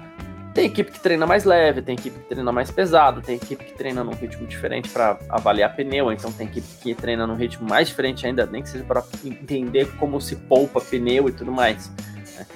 [0.54, 3.72] tem equipe que treina mais leve, tem equipe que treina mais pesado, tem equipe que
[3.72, 7.88] treina num ritmo diferente para avaliar pneu, então tem equipe que treina num ritmo mais
[7.88, 11.90] diferente ainda, nem que seja para entender como se poupa pneu e tudo mais.
[12.36, 12.46] Né?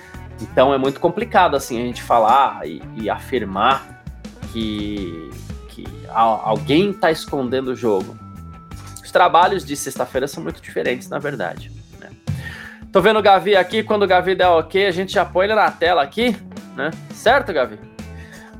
[0.42, 4.02] Então é muito complicado assim a gente falar e, e afirmar
[4.52, 5.30] que,
[5.68, 8.14] que alguém está escondendo o jogo.
[9.02, 11.72] Os trabalhos de sexta-feira são muito diferentes, na verdade.
[11.98, 12.10] Né?
[12.92, 15.54] Tô vendo o Gavi aqui, quando o Gavi der ok, a gente já põe ele
[15.54, 16.36] na tela aqui
[16.76, 16.90] né?
[17.10, 17.78] Certo, Gavi?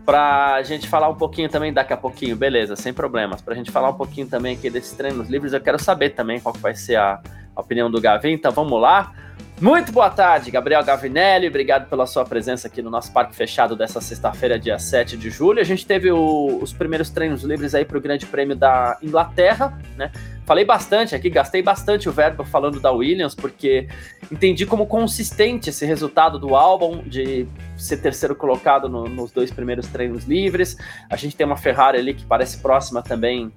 [0.05, 3.43] Pra gente falar um pouquinho também daqui a pouquinho, beleza, sem problemas.
[3.43, 6.55] Pra gente falar um pouquinho também aqui desses treinos livres, eu quero saber também qual
[6.55, 7.21] vai ser a,
[7.55, 9.13] a opinião do Gavi, então vamos lá.
[9.61, 11.49] Muito boa tarde, Gabriel Gavinelli.
[11.49, 15.61] Obrigado pela sua presença aqui no nosso parque fechado dessa sexta-feira, dia 7 de julho.
[15.61, 19.79] A gente teve o, os primeiros treinos livres aí para o Grande Prêmio da Inglaterra,
[19.97, 20.13] né?
[20.47, 23.89] Falei bastante aqui, gastei bastante o verbo falando da Williams, porque
[24.31, 29.89] entendi como consistente esse resultado do álbum de ser terceiro colocado no, nos dois primeiros
[29.89, 30.77] treinos livres.
[31.11, 33.53] A gente tem uma Ferrari ali que parece próxima também,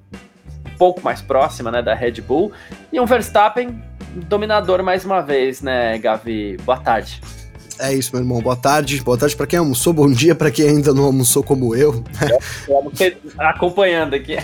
[0.66, 2.52] um pouco mais próxima, né, da Red Bull,
[2.92, 3.80] e um Verstappen
[4.28, 6.58] dominador mais uma vez, né, Gavi?
[6.66, 7.22] Boa tarde.
[7.80, 8.42] É isso, meu irmão.
[8.42, 9.02] Boa tarde.
[9.02, 12.04] Boa tarde para quem almoçou, bom dia para quem ainda não almoçou como eu.
[13.38, 14.36] acompanhando aqui.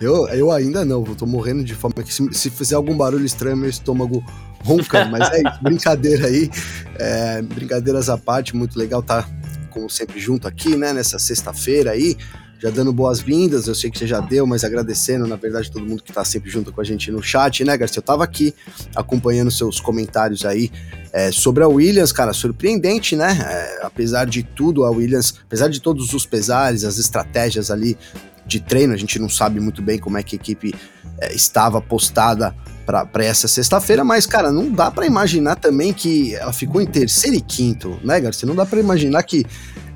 [0.00, 1.94] Eu, eu ainda não, tô morrendo de fome.
[2.06, 4.24] Se, se fizer algum barulho estranho, meu estômago
[4.64, 6.50] ronca, mas é isso, brincadeira aí.
[6.98, 9.28] É, brincadeiras à parte, muito legal estar, tá,
[9.70, 12.16] como sempre, junto aqui, né, nessa sexta-feira aí
[12.58, 16.02] já dando boas-vindas, eu sei que você já deu, mas agradecendo, na verdade, todo mundo
[16.02, 17.98] que está sempre junto com a gente no chat, né, Garcia?
[17.98, 18.54] Eu estava aqui
[18.94, 20.70] acompanhando seus comentários aí
[21.12, 23.38] é, sobre a Williams, cara, surpreendente, né?
[23.40, 27.98] É, apesar de tudo, a Williams, apesar de todos os pesares, as estratégias ali
[28.46, 30.74] de treino, a gente não sabe muito bem como é que a equipe
[31.18, 36.52] é, estava postada para essa sexta-feira, mas, cara, não dá para imaginar também que ela
[36.52, 38.46] ficou em terceiro e quinto, né, Garcia?
[38.46, 39.44] Não dá para imaginar que.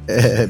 [0.06, 0.48] É,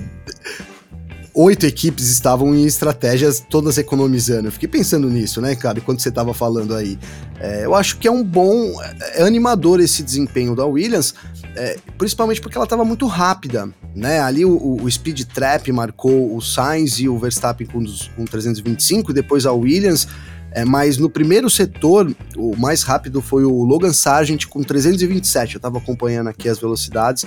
[1.39, 4.49] oito equipes estavam em estratégias todas economizando.
[4.49, 6.99] Eu fiquei pensando nisso, né, cara, quando você estava falando aí.
[7.39, 8.73] É, eu acho que é um bom.
[9.15, 11.15] É animador esse desempenho da Williams,
[11.55, 14.19] é, principalmente porque ela estava muito rápida, né?
[14.21, 17.85] Ali o, o, Speed Trap marcou o Sainz e o Verstappen com,
[18.17, 20.09] com 325, depois a Williams.
[20.51, 25.55] É, mas no primeiro setor, o mais rápido foi o Logan Sargent com 327.
[25.55, 27.27] Eu estava acompanhando aqui as velocidades.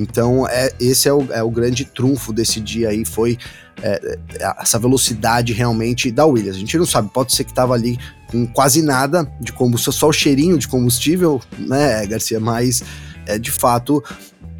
[0.00, 3.36] Então, é, esse é o, é o grande trunfo desse dia aí, foi
[3.82, 6.56] é, é, essa velocidade realmente da Williams.
[6.56, 10.08] A gente não sabe, pode ser que estava ali com quase nada de combustível, só
[10.08, 12.40] o cheirinho de combustível, né, Garcia?
[12.40, 12.82] Mas,
[13.26, 14.02] é, de fato,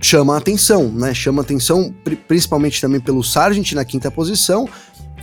[0.01, 1.15] chama a atenção, né?
[1.15, 1.95] Chama atenção
[2.29, 4.69] principalmente também pelo Sargent na quinta posição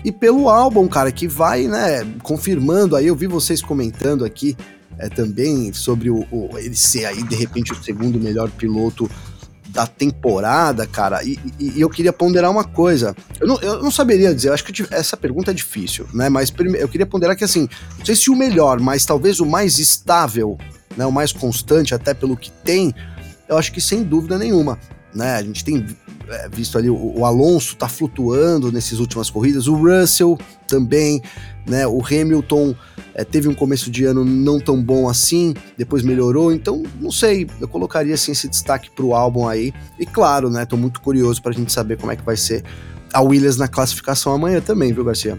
[0.04, 4.56] e pelo álbum, cara, que vai, né, confirmando aí, eu vi vocês comentando aqui
[4.98, 9.10] é, também sobre o, o, ele ser aí, de repente, o segundo melhor piloto
[9.78, 13.16] da temporada, cara, e, e, e, eu queria ponderar uma coisa.
[13.40, 16.30] Eu não, eu não saberia dizer, eu acho que essa pergunta é difícil, né?
[16.30, 19.78] Mas eu queria ponderar que, assim, não sei se o melhor, mas talvez o mais
[19.78, 20.58] estável,
[20.98, 21.06] né?
[21.06, 22.92] O mais constante, até pelo que tem,
[23.48, 24.80] eu acho que sem dúvida nenhuma,
[25.14, 25.36] né?
[25.36, 25.86] A gente tem
[26.52, 30.38] visto ali o, o, Alonso tá flutuando nessas últimas corridas, o Russell
[30.68, 31.22] também,
[31.66, 31.88] né?
[31.88, 32.76] O Hamilton
[33.14, 37.48] é, teve um começo de ano não tão bom assim, depois melhorou, então não sei,
[37.60, 39.74] eu colocaria assim esse destaque pro álbum aí.
[40.00, 40.66] E claro, né?
[40.66, 42.64] Tô muito curioso pra gente saber como é que vai ser
[43.14, 45.38] a Williams na classificação amanhã também, viu, Garcia?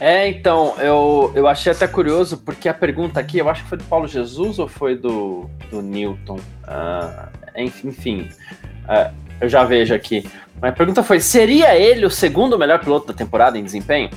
[0.00, 3.78] É, então, eu, eu achei até curioso, porque a pergunta aqui, eu acho que foi
[3.78, 6.38] do Paulo Jesus ou foi do, do Newton?
[6.64, 8.28] Uh, enfim,
[8.84, 10.24] uh, eu já vejo aqui.
[10.60, 14.08] Mas a pergunta foi: seria ele o segundo melhor piloto da temporada em desempenho?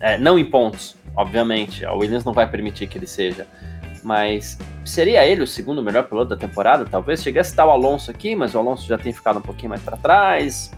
[0.00, 1.86] É, não em pontos, obviamente.
[1.86, 3.46] A Williams não vai permitir que ele seja.
[4.02, 6.84] Mas seria ele o segundo melhor piloto da temporada?
[6.84, 9.70] Talvez chegue a citar o Alonso aqui, mas o Alonso já tem ficado um pouquinho
[9.70, 10.70] mais para trás.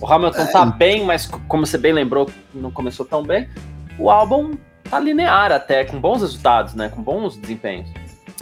[0.00, 0.52] O Hamilton tá é.
[0.52, 3.48] tá bem, mas como você bem lembrou, não começou tão bem.
[3.98, 4.54] O álbum
[4.90, 6.90] tá linear até, com bons resultados, né?
[6.90, 7.88] Com bons desempenhos.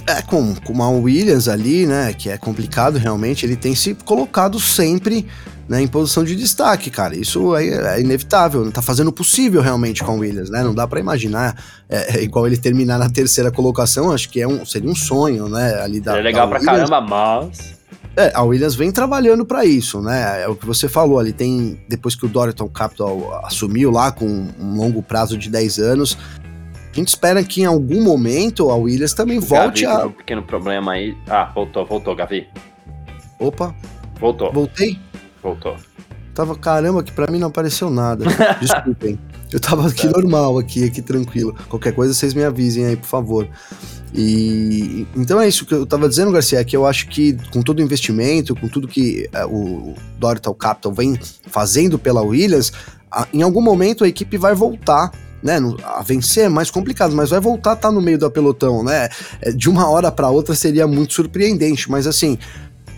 [0.06, 4.60] É, com, com uma Williams ali, né, que é complicado realmente, ele tem se colocado
[4.60, 5.26] sempre
[5.68, 7.16] né, em posição de destaque, cara.
[7.16, 10.62] Isso é, é inevitável, não tá fazendo o possível realmente com a Williams, né?
[10.62, 14.46] Não dá para imaginar é, é, igual ele terminar na terceira colocação, acho que é
[14.46, 17.76] um, seria um sonho, né, ali da É legal da pra caramba, mas
[18.16, 20.42] é, a Williams vem trabalhando para isso, né?
[20.42, 24.26] É o que você falou ali, tem depois que o Doriton Capital assumiu lá com
[24.58, 26.16] um longo prazo de 10 anos,
[26.96, 30.06] gente espera que em algum momento a Williams também volte Gavi, a.
[30.06, 31.16] Um pequeno problema aí.
[31.28, 32.46] Ah, voltou, voltou, Gavi.
[33.38, 33.74] Opa,
[34.18, 34.98] Voltou, voltei?
[35.42, 35.76] voltou.
[36.34, 38.24] Tava, caramba, que pra mim não apareceu nada.
[38.60, 39.18] Desculpem.
[39.52, 41.54] Eu tava aqui normal, aqui, aqui tranquilo.
[41.68, 43.48] Qualquer coisa vocês me avisem aí, por favor.
[44.14, 47.62] E então é isso que eu tava dizendo, Garcia, é que eu acho que com
[47.62, 52.72] todo o investimento, com tudo que é, o Dorital Capital vem fazendo pela Williams,
[53.10, 55.10] a- em algum momento a equipe vai voltar.
[55.42, 58.82] Né, a vencer é mais complicado, mas vai voltar a estar no meio do pelotão,
[58.82, 59.08] né?
[59.40, 62.38] É, De uma hora para outra seria muito surpreendente, mas assim,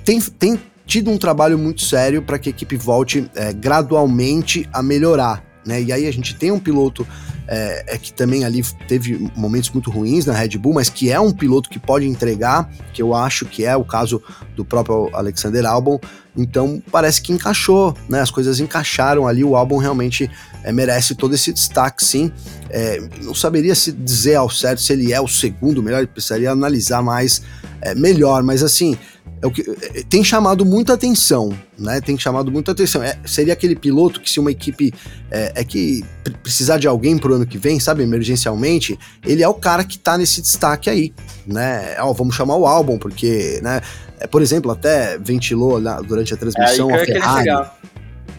[0.05, 4.83] tem, tem tido um trabalho muito sério para que a equipe volte é, gradualmente a
[4.83, 5.44] melhorar.
[5.66, 5.83] Né?
[5.83, 7.07] E aí a gente tem um piloto
[7.46, 11.18] é, é que também ali teve momentos muito ruins na Red Bull, mas que é
[11.20, 14.22] um piloto que pode entregar, que eu acho que é o caso
[14.55, 15.98] do próprio Alexander Albon.
[16.38, 18.20] Então parece que encaixou, né?
[18.20, 19.42] As coisas encaixaram ali.
[19.42, 20.31] O álbum realmente
[20.62, 22.33] é, merece todo esse destaque, sim.
[22.70, 27.03] É, não saberia se dizer ao certo se ele é o segundo melhor, precisaria analisar
[27.03, 27.42] mais
[27.81, 28.96] é, melhor, mas assim
[29.40, 32.01] é o que é, tem chamado muita atenção, né?
[32.01, 33.03] Tem chamado muita atenção.
[33.03, 34.92] É, seria aquele piloto que se uma equipe
[35.31, 39.48] é, é que pre- precisar de alguém pro ano que vem, sabe, emergencialmente, ele é
[39.48, 41.12] o cara que tá nesse destaque aí,
[41.46, 41.96] né?
[42.01, 43.81] Ó, vamos chamar o álbum porque, né?
[44.20, 47.70] É, por exemplo, até ventilou lá durante a É transmissão eu a Ferrari,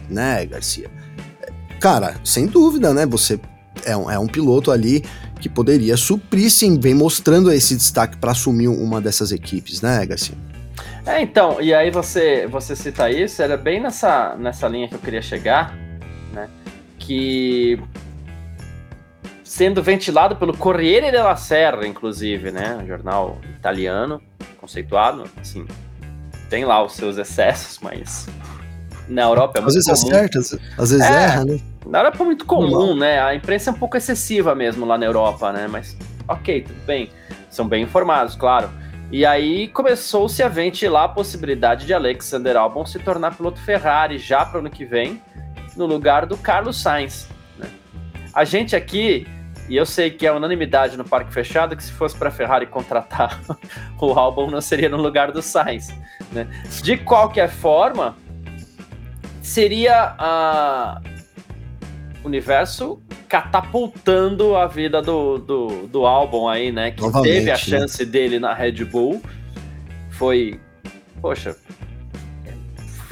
[0.10, 0.90] né, Garcia?
[1.80, 3.06] Cara, sem dúvida, né?
[3.06, 3.40] Você
[3.86, 5.04] é um, é um piloto ali
[5.40, 10.36] que poderia suprir, sim, vem mostrando esse destaque para assumir uma dessas equipes, né, Garcia?
[11.06, 15.00] É, então, e aí você, você cita isso, era bem nessa, nessa linha que eu
[15.00, 15.76] queria chegar,
[16.34, 16.50] né?
[16.98, 17.82] Que
[19.44, 22.78] sendo ventilado pelo Corriere della Serra, inclusive, né?
[22.84, 24.22] Um jornal italiano,
[24.60, 25.66] conceituado, assim,
[26.50, 28.28] tem lá os seus excessos, mas
[29.08, 30.16] na Europa é Às muito vezes comum.
[30.16, 31.24] acerta, às às vezes É.
[31.24, 31.60] erra, né?
[31.86, 33.20] Na Europa é muito comum, né?
[33.22, 35.68] A imprensa é um pouco excessiva mesmo lá na Europa, né?
[35.68, 37.10] Mas ok, tudo bem.
[37.50, 38.70] São bem informados, claro.
[39.12, 44.46] E aí começou-se a ventilar a possibilidade de Alexander Albon se tornar piloto Ferrari já
[44.46, 45.20] para o ano que vem,
[45.76, 47.28] no lugar do Carlos Sainz.
[47.58, 47.68] né?
[48.36, 49.26] A gente aqui,
[49.70, 52.66] e eu sei que é unanimidade no Parque Fechado, que se fosse para a Ferrari
[52.66, 53.40] contratar
[54.02, 55.94] o Albon não seria no lugar do Sainz.
[56.32, 56.48] né?
[56.82, 58.18] De qualquer forma,
[59.42, 61.02] seria a
[62.24, 66.92] universo catapultando a vida do, do, do álbum aí, né?
[66.92, 67.60] Que Novamente, teve a né?
[67.60, 69.22] chance dele na Red Bull.
[70.10, 70.60] Foi.
[71.22, 71.56] Poxa.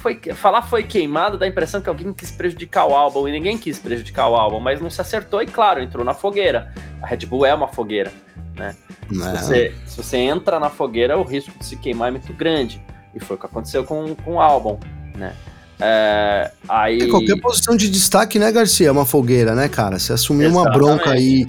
[0.08, 3.58] Foi, falar foi queimado dá a impressão que alguém quis prejudicar o álbum e ninguém
[3.58, 6.74] quis prejudicar o álbum, mas não se acertou e, claro, entrou na fogueira.
[7.02, 8.10] A Red Bull é uma fogueira.
[8.10, 8.76] Se Né?
[9.10, 12.82] você, se você entra na fogueira, o risco de se queimar é muito grande.
[13.14, 14.80] E foi o que aconteceu com, com o álbum,
[15.14, 15.34] né?
[15.78, 17.02] É, aí...
[17.02, 18.88] É, qualquer posição de destaque, né, Garcia?
[18.88, 20.00] É uma fogueira, né, cara?
[20.00, 21.46] Se assumir uma bronca aí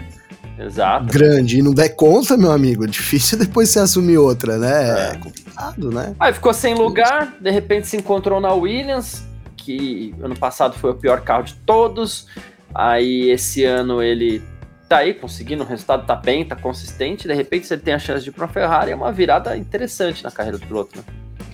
[0.59, 1.07] Exato.
[1.07, 5.09] grande e não der conta, meu amigo, é difícil depois você assumir outra, né?
[5.09, 5.11] É.
[5.13, 6.15] É complicado, né?
[6.19, 9.23] Aí ficou sem lugar, de repente se encontrou na Williams,
[9.57, 12.27] que ano passado foi o pior carro de todos.
[12.75, 14.43] Aí esse ano ele
[14.89, 17.29] tá aí conseguindo, o resultado tá bem, tá consistente.
[17.29, 20.31] De repente você tem a chance de ir pra Ferrari, é uma virada interessante na
[20.31, 20.99] carreira do piloto.
[20.99, 21.05] Né?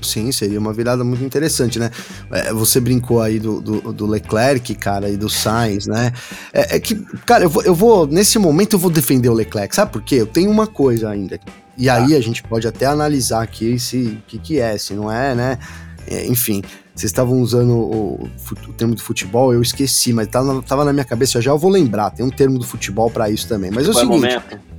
[0.04, 1.90] Sim, seria uma virada muito interessante, né?
[2.30, 6.12] É, você brincou aí do, do, do Leclerc, cara, e do Sainz, né?
[6.52, 6.94] É, é que,
[7.26, 10.16] cara, eu vou, eu vou, nesse momento eu vou defender o Leclerc, sabe por quê?
[10.16, 11.40] Eu tenho uma coisa ainda.
[11.76, 15.10] E aí a gente pode até analisar aqui se o que, que é, se não
[15.10, 15.58] é, né?
[16.06, 16.62] É, enfim,
[16.94, 18.30] vocês estavam usando o,
[18.68, 21.70] o termo do futebol, eu esqueci, mas tava, tava na minha cabeça, já eu vou
[21.70, 23.70] lembrar, tem um termo do futebol para isso também.
[23.70, 24.73] Mas é o Foi o seguinte, momento.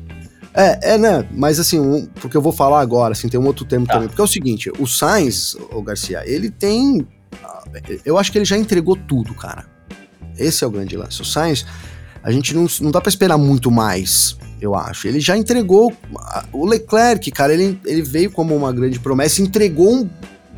[0.56, 1.28] É, é, né?
[1.32, 3.94] Mas assim, um, porque eu vou falar agora, assim, tem um outro termo Tá.
[3.94, 4.08] também.
[4.08, 7.06] Porque é o seguinte, o Sainz, o Garcia, ele tem.
[7.44, 7.64] ah,
[8.06, 9.66] Eu acho que ele já entregou tudo, cara.
[10.38, 11.22] Esse é o grande lance.
[11.22, 11.66] O Sainz,
[12.24, 15.08] a gente não, não dá pra esperar muito mais, eu acho.
[15.08, 15.94] Ele já entregou.
[16.18, 20.10] ah, O Leclerc, cara, ele, ele veio como uma grande promessa, entregou um,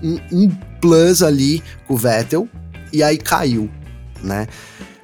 [0.04, 0.50] um, um
[0.82, 2.48] plus ali com o Vettel
[2.94, 3.70] e aí caiu,
[4.24, 4.48] né?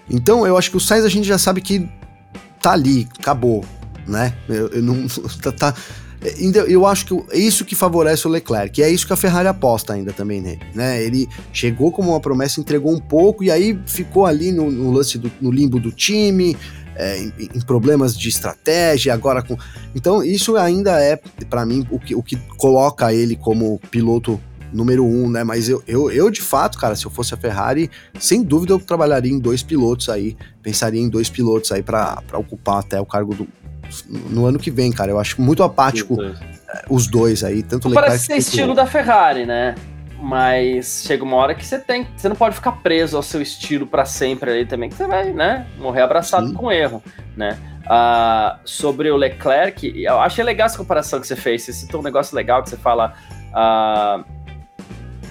[0.10, 1.88] Então eu acho que o Sainz a gente já sabe que
[2.62, 3.66] tá ali, acabou,
[4.08, 4.34] né?
[4.48, 5.08] Eu, eu não
[5.42, 5.76] tá, tá-
[6.68, 9.48] eu acho que é isso que favorece o Leclerc, e é isso que a Ferrari
[9.48, 11.04] aposta ainda também nele, né?
[11.04, 15.18] Ele chegou como uma promessa, entregou um pouco e aí ficou ali no, no lance
[15.18, 16.56] do no limbo do time,
[16.96, 19.58] é, em, em problemas de estratégia, agora com
[19.94, 21.18] então isso ainda é
[21.50, 24.40] pra mim o que, o que coloca ele como piloto
[24.72, 25.44] número um, né?
[25.44, 28.80] Mas eu, eu, eu, de fato, cara, se eu fosse a Ferrari, sem dúvida eu
[28.80, 33.36] trabalharia em dois pilotos aí, pensaria em dois pilotos aí pra ocupar até o cargo
[33.36, 33.48] do
[34.08, 35.12] no ano que vem, cara.
[35.12, 36.18] Eu acho muito apático
[36.90, 39.76] os dois aí, tanto Leclerc Parece ser estilo o- da Ferrari, né?
[40.20, 43.86] Mas chega uma hora que você tem, você não pode ficar preso ao seu estilo
[43.86, 46.54] pra sempre ali também, que você vai, né, morrer abraçado Sim.
[46.54, 47.04] com erro,
[47.36, 47.58] né?
[47.84, 51.64] Uh, sobre o Leclerc, eu achei legal essa comparação que você fez.
[51.64, 53.14] Você citou um negócio legal que você fala.
[53.52, 54.24] Uh,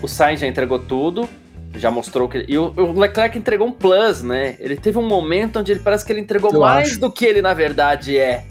[0.03, 1.27] o Sainz já entregou tudo,
[1.75, 2.45] já mostrou que.
[2.47, 4.57] E o, o, Leclerc entregou um plus, né?
[4.59, 7.01] Ele teve um momento onde ele parece que ele entregou eu mais acho.
[7.01, 8.45] do que ele na verdade é.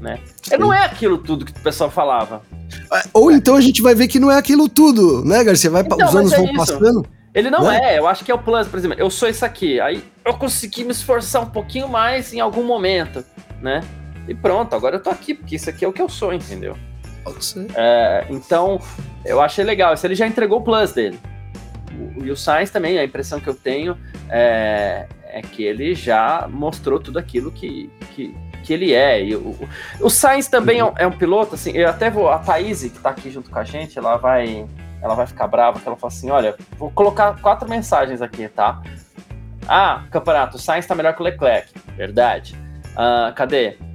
[0.00, 0.20] Né?
[0.50, 2.42] Ele não é aquilo tudo que o pessoal falava.
[2.92, 5.70] É, ou então a gente vai ver que não é aquilo tudo, né, Garcia?
[5.70, 6.54] Vai, então, os anos é vão isso.
[6.54, 7.06] passando.
[7.34, 7.94] Ele não né?
[7.94, 10.34] é, eu acho que é o plus, por exemplo, eu sou isso aqui, aí eu
[10.34, 13.24] consegui me esforçar um pouquinho mais em algum momento,
[13.60, 13.82] né?
[14.26, 16.76] E pronto, agora eu tô aqui, porque isso aqui é o que eu sou, entendeu?
[17.24, 17.66] Pode ser.
[17.74, 18.80] É, então,
[19.24, 19.94] eu achei legal.
[19.94, 21.18] Isso ele já entregou o plus dele.
[22.18, 23.96] O, e o Sainz também, a impressão que eu tenho
[24.28, 28.34] é, é que ele já mostrou tudo aquilo que, que,
[28.68, 29.24] que ele é.
[29.24, 29.56] E o,
[29.98, 30.88] o Sainz também uhum.
[30.88, 32.28] é, um, é, um, piloto, assim, eu até vou.
[32.28, 34.66] A Thaís, que tá aqui junto com a gente, ela vai.
[35.00, 38.82] Ela vai ficar brava, que ela fala assim: olha, vou colocar quatro mensagens aqui, tá?
[39.66, 41.72] Ah, campeonato, o Sainz tá melhor que o Leclerc.
[41.96, 42.54] Verdade.
[42.94, 43.76] Ah, cadê?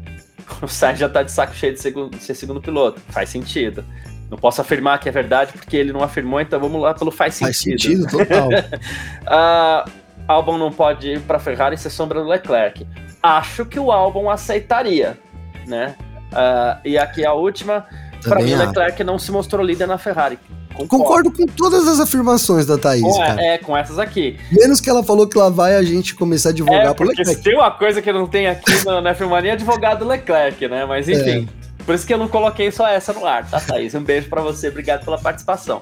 [0.62, 3.00] O Sainz já tá de saco cheio de, segundo, de ser segundo piloto.
[3.10, 3.86] Faz sentido.
[4.30, 7.36] Não posso afirmar que é verdade porque ele não afirmou, então vamos lá pelo faz
[7.36, 7.46] sentido.
[7.46, 8.50] Faz sentido, total.
[8.50, 9.90] uh,
[10.28, 12.86] Albon não pode ir para Ferrari ser sombra do Leclerc.
[13.24, 15.18] Acho que o Albon aceitaria,
[15.66, 15.96] né?
[16.34, 17.86] Uh, e aqui a última,
[18.22, 20.38] para mim o Leclerc não se mostrou líder na Ferrari.
[20.74, 20.88] Concordo.
[20.88, 21.32] Concordo.
[21.32, 23.42] com todas as afirmações da Thaís, com, cara.
[23.42, 24.38] É, com essas aqui.
[24.52, 27.36] Menos que ela falou que lá vai a gente começar a advogar é, pro Leclerc.
[27.36, 30.86] Se tem uma coisa que não tem aqui na, na Filmania, é advogado Leclerc, né?
[30.86, 31.48] Mas enfim.
[31.60, 31.64] É.
[31.86, 33.94] Por isso que eu não coloquei só essa no ar, tá, Thaís?
[33.94, 35.82] Um beijo para você, obrigado pela participação.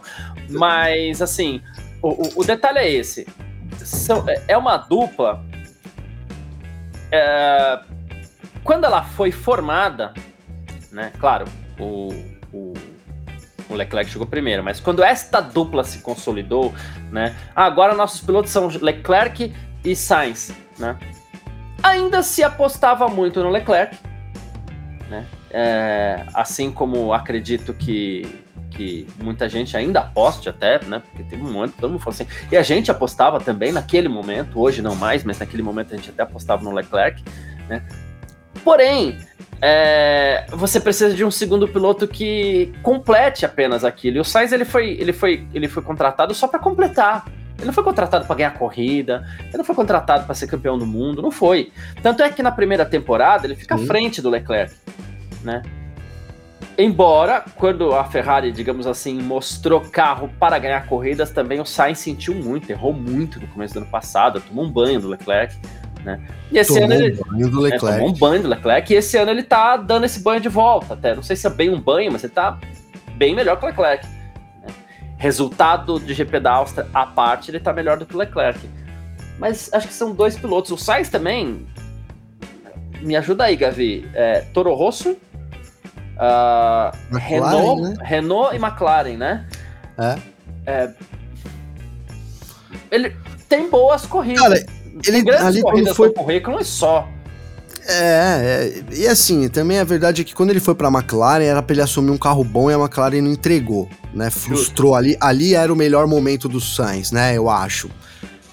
[0.49, 1.61] Mas, assim,
[2.01, 3.27] o, o, o detalhe é esse.
[3.83, 5.43] São, é uma dupla.
[7.11, 7.79] É,
[8.63, 10.13] quando ela foi formada,
[10.91, 11.11] né?
[11.19, 11.45] Claro,
[11.79, 12.09] o,
[12.53, 12.73] o,
[13.69, 16.73] o, Leclerc chegou primeiro, mas quando esta dupla se consolidou,
[17.11, 17.35] né?
[17.55, 19.53] Agora nossos pilotos são Leclerc
[19.83, 20.97] e Sainz, né?
[21.83, 23.97] Ainda se apostava muito no Leclerc,
[25.09, 25.25] né?
[25.49, 28.40] É, assim como acredito que,
[28.71, 30.99] que muita gente ainda aposte até, né?
[30.99, 32.27] Porque teve um momento que todo mundo falou assim.
[32.51, 36.09] E a gente apostava também naquele momento, hoje não mais, mas naquele momento a gente
[36.09, 37.23] até apostava no Leclerc,
[37.69, 37.83] né?
[38.63, 39.17] Porém,
[39.61, 44.17] é, você precisa de um segundo piloto que complete apenas aquilo.
[44.17, 47.25] E o Sainz ele foi, ele foi, ele foi contratado só para completar.
[47.57, 50.85] Ele não foi contratado para ganhar corrida, ele não foi contratado para ser campeão do
[50.87, 51.71] mundo, não foi.
[52.01, 54.73] Tanto é que na primeira temporada ele fica à frente do Leclerc
[55.43, 55.61] né?
[56.81, 62.33] Embora, quando a Ferrari, digamos assim, mostrou carro para ganhar corridas, também o Sainz sentiu
[62.33, 65.55] muito, errou muito no começo do ano passado, tomou um banho do Leclerc,
[66.03, 66.19] né?
[66.51, 67.85] E esse tomou ano ele um banho do Leclerc.
[67.85, 70.49] É, tomou um banho do Leclerc, e esse ano ele tá dando esse banho de
[70.49, 71.13] volta, até.
[71.13, 72.57] Não sei se é bem um banho, mas ele tá
[73.15, 74.07] bem melhor que o Leclerc.
[74.07, 74.73] Né?
[75.17, 78.59] Resultado de GP da Áustria à parte, ele tá melhor do que o Leclerc.
[79.37, 80.71] Mas acho que são dois pilotos.
[80.71, 81.67] O Sainz também.
[83.01, 84.09] Me ajuda aí, Gavi.
[84.15, 85.15] É, Toro Rosso
[86.21, 87.95] Uh, Renault, né?
[87.99, 89.47] Renault e McLaren, né?
[89.97, 90.17] É.
[90.67, 90.89] é.
[92.91, 93.15] Ele
[93.49, 94.43] tem boas corridas.
[94.43, 94.65] Cara,
[95.07, 97.07] ele tem ali corridas foi currículo é só.
[97.87, 101.63] É, é, e assim, também a verdade é que quando ele foi pra McLaren era
[101.63, 104.29] pra ele assumir um carro bom e a McLaren não entregou, né?
[104.29, 105.17] Frustrou ali.
[105.19, 107.35] Ali era o melhor momento do Sainz, né?
[107.35, 107.89] Eu acho.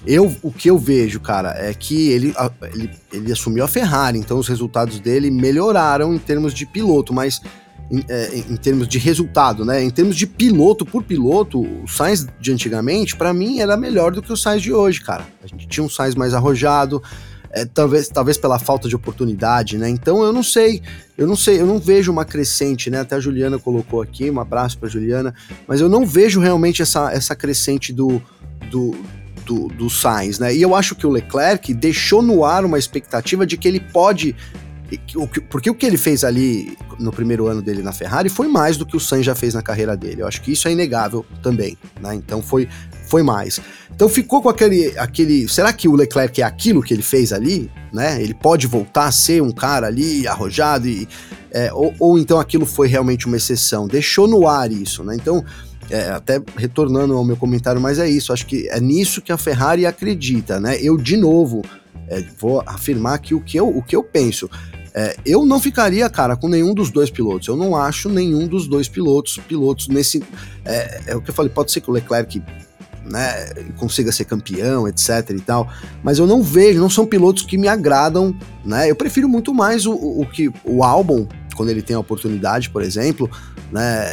[0.05, 2.33] Eu, o que eu vejo, cara, é que ele,
[2.73, 7.41] ele, ele assumiu a Ferrari, então os resultados dele melhoraram em termos de piloto, mas
[7.91, 9.83] em, é, em, termos de resultado, né?
[9.83, 14.21] Em termos de piloto por piloto, o Sainz de antigamente, para mim, era melhor do
[14.21, 15.25] que o Sainz de hoje, cara.
[15.43, 17.01] A gente tinha um Sainz mais arrojado,
[17.51, 19.89] é, talvez, talvez pela falta de oportunidade, né?
[19.89, 20.81] Então eu não sei,
[21.17, 22.99] eu não sei, eu não vejo uma crescente, né?
[22.99, 25.33] Até a Juliana colocou aqui, um abraço para Juliana,
[25.67, 28.21] mas eu não vejo realmente essa, essa crescente do,
[28.69, 28.95] do,
[29.49, 30.53] do, do Sainz, né?
[30.55, 34.35] E eu acho que o Leclerc deixou no ar uma expectativa de que ele pode.
[35.49, 38.85] Porque o que ele fez ali no primeiro ano dele na Ferrari foi mais do
[38.85, 40.21] que o Sainz já fez na carreira dele.
[40.21, 42.13] Eu acho que isso é inegável também, né?
[42.13, 42.67] Então foi,
[43.07, 43.59] foi mais.
[43.91, 45.47] Então ficou com aquele, aquele.
[45.47, 47.71] Será que o Leclerc é aquilo que ele fez ali?
[47.91, 48.21] Né?
[48.21, 51.07] Ele pode voltar a ser um cara ali arrojado e.
[51.51, 53.87] É, ou, ou então aquilo foi realmente uma exceção.
[53.87, 55.15] Deixou no ar isso, né?
[55.15, 55.43] Então
[55.89, 59.37] é, até retornando ao meu comentário, mas é isso, acho que é nisso que a
[59.37, 60.77] Ferrari acredita, né?
[60.81, 61.61] Eu, de novo,
[62.07, 64.49] é, vou afirmar que o que eu, o que eu penso.
[64.93, 67.47] É, eu não ficaria, cara, com nenhum dos dois pilotos.
[67.47, 70.23] Eu não acho nenhum dos dois pilotos pilotos nesse.
[70.65, 72.41] É, é o que eu falei, pode ser que o Leclerc
[73.05, 75.67] né, consiga ser campeão, etc e tal,
[76.03, 78.89] mas eu não vejo, não são pilotos que me agradam, né?
[78.89, 82.81] Eu prefiro muito mais o, o que o álbum quando ele tem a oportunidade, por
[82.81, 83.29] exemplo,
[83.71, 84.05] né,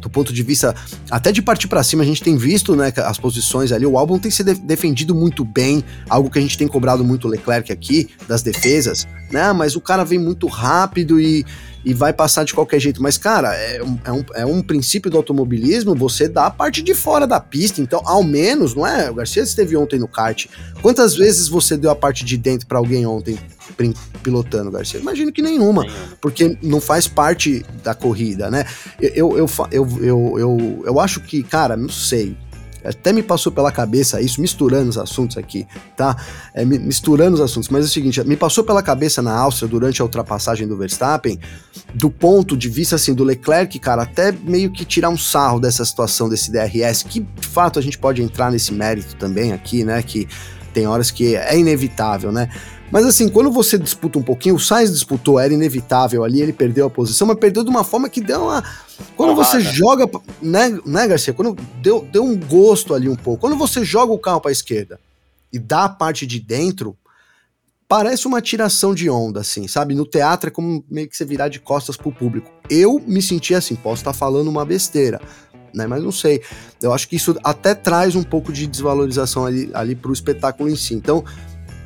[0.00, 0.74] do ponto de vista
[1.10, 4.18] até de partir para cima, a gente tem visto, né, as posições ali, o álbum
[4.18, 8.08] tem se defendido muito bem, algo que a gente tem cobrado muito o Leclerc aqui
[8.28, 11.44] das defesas, né, mas o cara vem muito rápido e
[11.86, 13.00] e vai passar de qualquer jeito.
[13.00, 16.82] Mas, cara, é um, é um, é um princípio do automobilismo você dá a parte
[16.82, 17.80] de fora da pista.
[17.80, 19.08] Então, ao menos, não é?
[19.08, 20.46] O Garcia esteve ontem no kart.
[20.82, 23.38] Quantas vezes você deu a parte de dentro para alguém ontem
[24.20, 24.98] pilotando, Garcia?
[24.98, 25.86] Imagino que nenhuma,
[26.20, 28.66] porque não faz parte da corrida, né?
[29.00, 32.36] Eu, eu, eu, eu, eu, eu acho que, cara, não sei.
[32.86, 35.66] Até me passou pela cabeça isso, misturando os assuntos aqui,
[35.96, 36.16] tá?
[36.54, 40.00] É, misturando os assuntos, mas é o seguinte, me passou pela cabeça na Áustria durante
[40.00, 41.38] a ultrapassagem do Verstappen,
[41.94, 45.84] do ponto de vista assim do Leclerc, cara, até meio que tirar um sarro dessa
[45.84, 50.02] situação desse DRS, que de fato a gente pode entrar nesse mérito também aqui, né?
[50.02, 50.28] Que
[50.72, 52.50] tem horas que é inevitável, né?
[52.90, 56.86] Mas assim, quando você disputa um pouquinho, o Sainz disputou, era inevitável ali, ele perdeu
[56.86, 58.62] a posição, mas perdeu de uma forma que deu uma.
[59.16, 60.08] Quando você joga,
[60.40, 61.34] né, né, Garcia?
[61.34, 63.40] Quando deu, deu um gosto ali um pouco.
[63.40, 65.00] Quando você joga o carro para a esquerda
[65.52, 66.96] e dá a parte de dentro,
[67.88, 69.94] parece uma tiração de onda, assim, sabe?
[69.94, 72.50] No teatro é como meio que você virar de costas pro público.
[72.70, 75.20] Eu me senti assim, posso estar falando uma besteira,
[75.74, 75.86] né?
[75.86, 76.42] Mas não sei.
[76.80, 80.76] Eu acho que isso até traz um pouco de desvalorização ali, ali pro espetáculo em
[80.76, 80.94] si.
[80.94, 81.24] Então,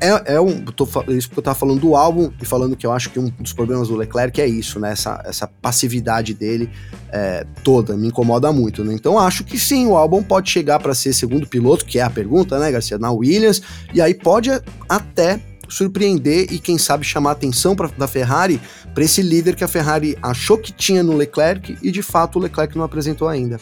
[0.00, 0.64] é, é um.
[0.64, 3.28] Tô, isso porque eu tava falando do álbum e falando que eu acho que um
[3.38, 4.92] dos problemas do Leclerc é isso, né?
[4.92, 6.70] Essa, essa passividade dele
[7.12, 8.94] é, toda me incomoda muito, né?
[8.94, 12.10] Então acho que sim, o álbum pode chegar para ser segundo piloto, que é a
[12.10, 12.98] pergunta, né, Garcia?
[12.98, 14.50] Na Williams, e aí pode
[14.88, 18.60] até surpreender e quem sabe chamar atenção pra, da Ferrari
[18.92, 22.42] para esse líder que a Ferrari achou que tinha no Leclerc e de fato o
[22.42, 23.60] Leclerc não apresentou ainda.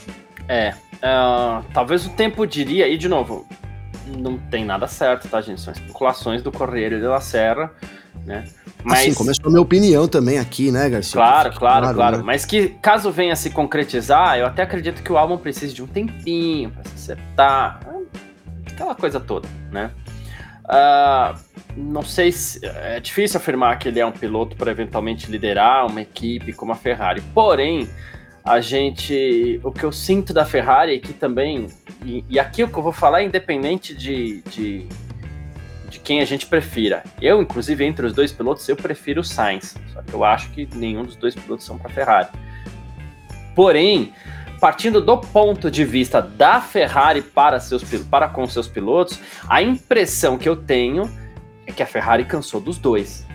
[0.48, 3.46] É, uh, talvez o tempo diria, e de novo,
[4.16, 5.60] não tem nada certo, tá, gente?
[5.60, 7.72] São especulações do Correio de la Serra,
[8.24, 8.44] né?
[8.84, 9.00] Mas...
[9.00, 11.12] Assim, começou a minha opinião também aqui, né, Garcia?
[11.12, 11.96] Claro, claro, claro.
[11.96, 12.16] claro.
[12.18, 12.22] Né?
[12.22, 15.86] Mas que caso venha se concretizar, eu até acredito que o álbum precise de um
[15.86, 17.80] tempinho para se acertar.
[18.66, 19.90] Aquela coisa toda, né?
[20.64, 21.38] Uh,
[21.76, 22.60] não sei se.
[22.64, 26.76] É difícil afirmar que ele é um piloto para eventualmente liderar uma equipe como a
[26.76, 27.22] Ferrari.
[27.34, 27.88] Porém,
[28.48, 29.60] a gente.
[29.62, 31.68] O que eu sinto da Ferrari que também.
[32.04, 34.86] E, e aqui o que eu vou falar é independente de, de,
[35.90, 37.04] de, quem a gente prefira.
[37.20, 39.76] Eu, inclusive, entre os dois pilotos, eu prefiro o Sainz.
[39.92, 42.28] Só que eu acho que nenhum dos dois pilotos são para a Ferrari.
[43.54, 44.12] Porém,
[44.58, 50.38] partindo do ponto de vista da Ferrari para, seus, para com seus pilotos, a impressão
[50.38, 51.10] que eu tenho
[51.66, 53.26] é que a Ferrari cansou dos dois.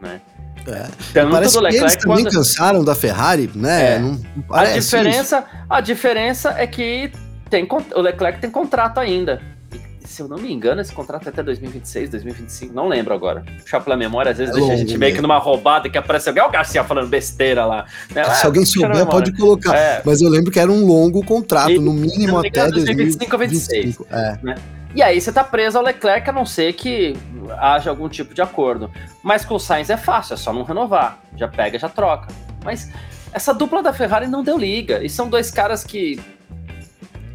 [0.00, 0.20] Né?
[0.68, 0.86] É.
[1.12, 3.94] Tanto parece do Leclerc que eles também cansaram da Ferrari, né?
[3.94, 3.98] É.
[3.98, 5.64] Não, não a diferença, isso.
[5.68, 7.12] a diferença é que
[7.48, 9.40] tem o Leclerc tem contrato ainda.
[9.72, 13.44] E, se eu não me engano, esse contrato é até 2026, 2025, não lembro agora.
[13.60, 16.28] Puxar pela memória, às vezes é deixa a gente meio que numa roubada que aparece
[16.28, 17.86] alguém, o Garcia falando besteira lá.
[18.12, 18.24] Né?
[18.24, 19.76] Se ah, alguém souber, pode colocar.
[19.76, 20.02] É.
[20.04, 23.98] Mas eu lembro que era um longo contrato, e, no mínimo até 2025 ou 2026.
[24.10, 24.38] É.
[24.42, 24.54] Né?
[24.94, 27.14] E aí você tá preso ao Leclerc, a não ser que
[27.52, 28.90] haja algum tipo de acordo.
[29.22, 31.18] Mas com o Sainz é fácil, é só não renovar.
[31.36, 32.28] Já pega, já troca.
[32.64, 32.90] Mas
[33.32, 35.04] essa dupla da Ferrari não deu liga.
[35.04, 36.20] E são dois caras que.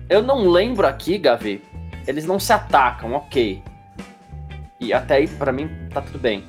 [0.09, 1.64] Eu não lembro aqui, Gavi.
[2.05, 3.64] Eles não se atacam, ok.
[4.80, 6.43] E até aí, pra mim, tá tudo bem.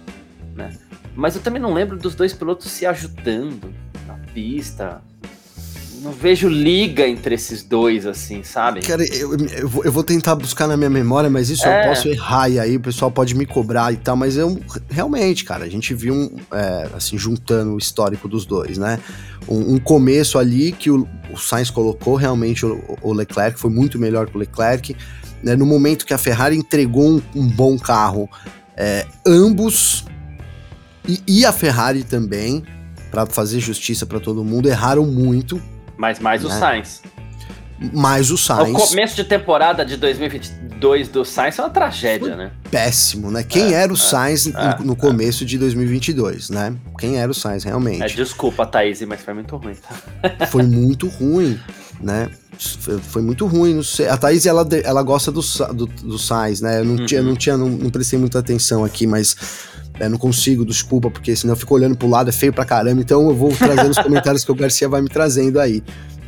[0.54, 0.76] Né?
[1.14, 3.72] Mas eu também não lembro dos dois pilotos se ajudando
[4.06, 5.02] na pista,
[6.02, 8.80] não vejo liga entre esses dois, assim, sabe?
[8.80, 11.84] Cara, eu, eu, vou, eu vou tentar buscar na minha memória, mas isso é.
[11.84, 15.44] eu posso errar e aí o pessoal pode me cobrar e tal, mas eu realmente,
[15.44, 18.98] cara, a gente viu um, é, assim, juntando o histórico dos dois, né?
[19.48, 23.96] Um, um começo ali que o, o Sainz colocou realmente o, o, Leclerc, foi muito
[23.98, 24.96] melhor que o Leclerc,
[25.40, 25.54] né?
[25.54, 28.28] No momento que a Ferrari entregou um, um bom carro,
[28.76, 30.04] é, ambos
[31.08, 32.64] e, e a Ferrari também,
[33.08, 35.62] para fazer justiça para todo mundo, erraram muito
[36.02, 36.48] mas mais né?
[36.48, 37.00] o Sainz.
[37.92, 38.74] Mais o Sainz.
[38.76, 42.50] O começo de temporada de 2022 do Sainz é uma tragédia, Foi né?
[42.68, 43.44] Péssimo, né?
[43.44, 45.46] Quem é, era o é, Sainz é, no, no, começo é.
[45.46, 46.74] de 2022, né?
[46.98, 48.02] Quem era o Sainz realmente?
[48.02, 50.46] É, desculpa, Thaís, mas foi muito ruim, tá?
[50.46, 51.60] Foi muito ruim,
[52.00, 52.28] né?
[53.02, 53.80] Foi, muito ruim.
[54.10, 55.40] A Thaís, ela, ela gosta do,
[55.72, 56.80] do, do Sainz, né?
[56.80, 57.06] Eu não uhum.
[57.06, 59.36] tinha, não, tinha não, não prestei muita atenção aqui, mas
[60.02, 63.00] é, não consigo, desculpa, porque senão eu fico olhando pro lado, é feio pra caramba.
[63.00, 65.80] Então eu vou trazendo os comentários que o Garcia vai me trazendo aí.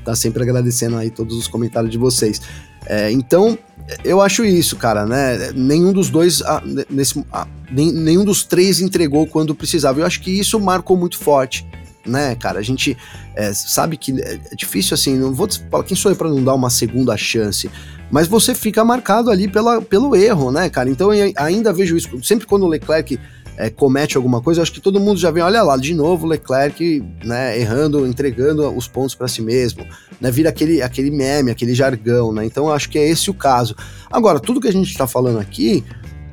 [0.05, 2.41] Tá sempre agradecendo aí todos os comentários de vocês.
[2.87, 3.59] É, então,
[4.05, 5.51] eu acho isso, cara, né?
[5.57, 9.99] Nenhum dos dois, ah, nesse, ah, nem, nenhum dos três entregou quando precisava.
[9.99, 11.67] Eu acho que isso marcou muito forte,
[12.07, 12.61] né, cara?
[12.61, 12.97] A gente
[13.35, 16.55] é, sabe que é difícil assim, não vou falar quem sou eu para não dar
[16.55, 17.69] uma segunda chance,
[18.09, 20.89] mas você fica marcado ali pela, pelo erro, né, cara?
[20.89, 23.19] Então eu ainda vejo isso, sempre quando o Leclerc
[23.57, 27.03] é, comete alguma coisa, acho que todo mundo já vem, olha lá, de novo, Leclerc,
[27.25, 29.87] né, errando, entregando os pontos para si mesmo,
[30.21, 33.77] né, vira aquele, aquele meme, aquele jargão, né, então acho que é esse o caso.
[34.11, 35.85] Agora, tudo que a gente está falando aqui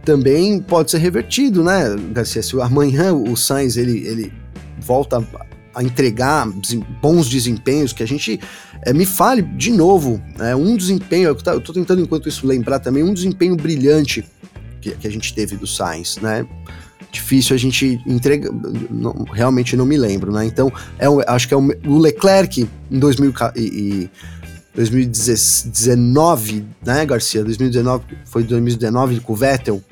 [0.03, 4.33] também pode ser revertido, né, Garcia, se amanhã o Sainz, ele, ele
[4.79, 5.25] volta
[5.73, 6.47] a entregar
[7.01, 8.39] bons desempenhos, que a gente
[8.83, 12.79] é, me fale de novo, é, um desempenho, eu eu tô tentando enquanto isso lembrar
[12.79, 14.25] também, um desempenho brilhante
[14.81, 16.45] que, que a gente teve do Sainz, né?
[17.11, 18.49] Difícil a gente entregar,
[18.89, 20.45] não, realmente não me lembro, né?
[20.45, 24.09] Então, é, acho que é o, o Leclerc em 2000 e, e
[24.73, 27.43] 2019, né, Garcia?
[27.43, 29.83] 2019, foi 2019 com o Vettel,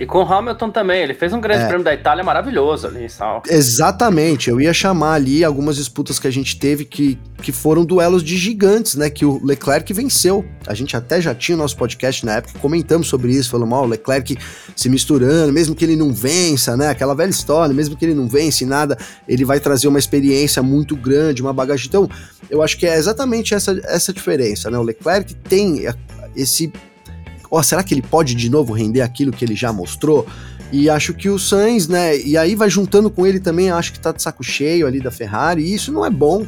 [0.00, 1.66] e com o Hamilton também, ele fez um grande é.
[1.66, 3.42] prêmio da Itália maravilhoso ali, sal.
[3.46, 8.24] Exatamente, eu ia chamar ali algumas disputas que a gente teve que, que foram duelos
[8.24, 9.10] de gigantes, né?
[9.10, 10.42] Que o Leclerc venceu.
[10.66, 13.82] A gente até já tinha o nosso podcast na época, comentamos sobre isso, falamos, ó,
[13.82, 14.38] o Leclerc
[14.74, 16.88] se misturando, mesmo que ele não vença, né?
[16.88, 18.96] Aquela velha história, mesmo que ele não vence nada,
[19.28, 21.86] ele vai trazer uma experiência muito grande, uma bagagem.
[21.86, 22.08] Então,
[22.48, 24.78] eu acho que é exatamente essa, essa diferença, né?
[24.78, 25.84] O Leclerc tem
[26.34, 26.72] esse
[27.50, 30.26] oh, será que ele pode de novo render aquilo que ele já mostrou?
[30.72, 32.16] E acho que o Sainz, né?
[32.16, 35.10] E aí vai juntando com ele também, acho que tá de saco cheio ali da
[35.10, 36.46] Ferrari, e isso não é bom,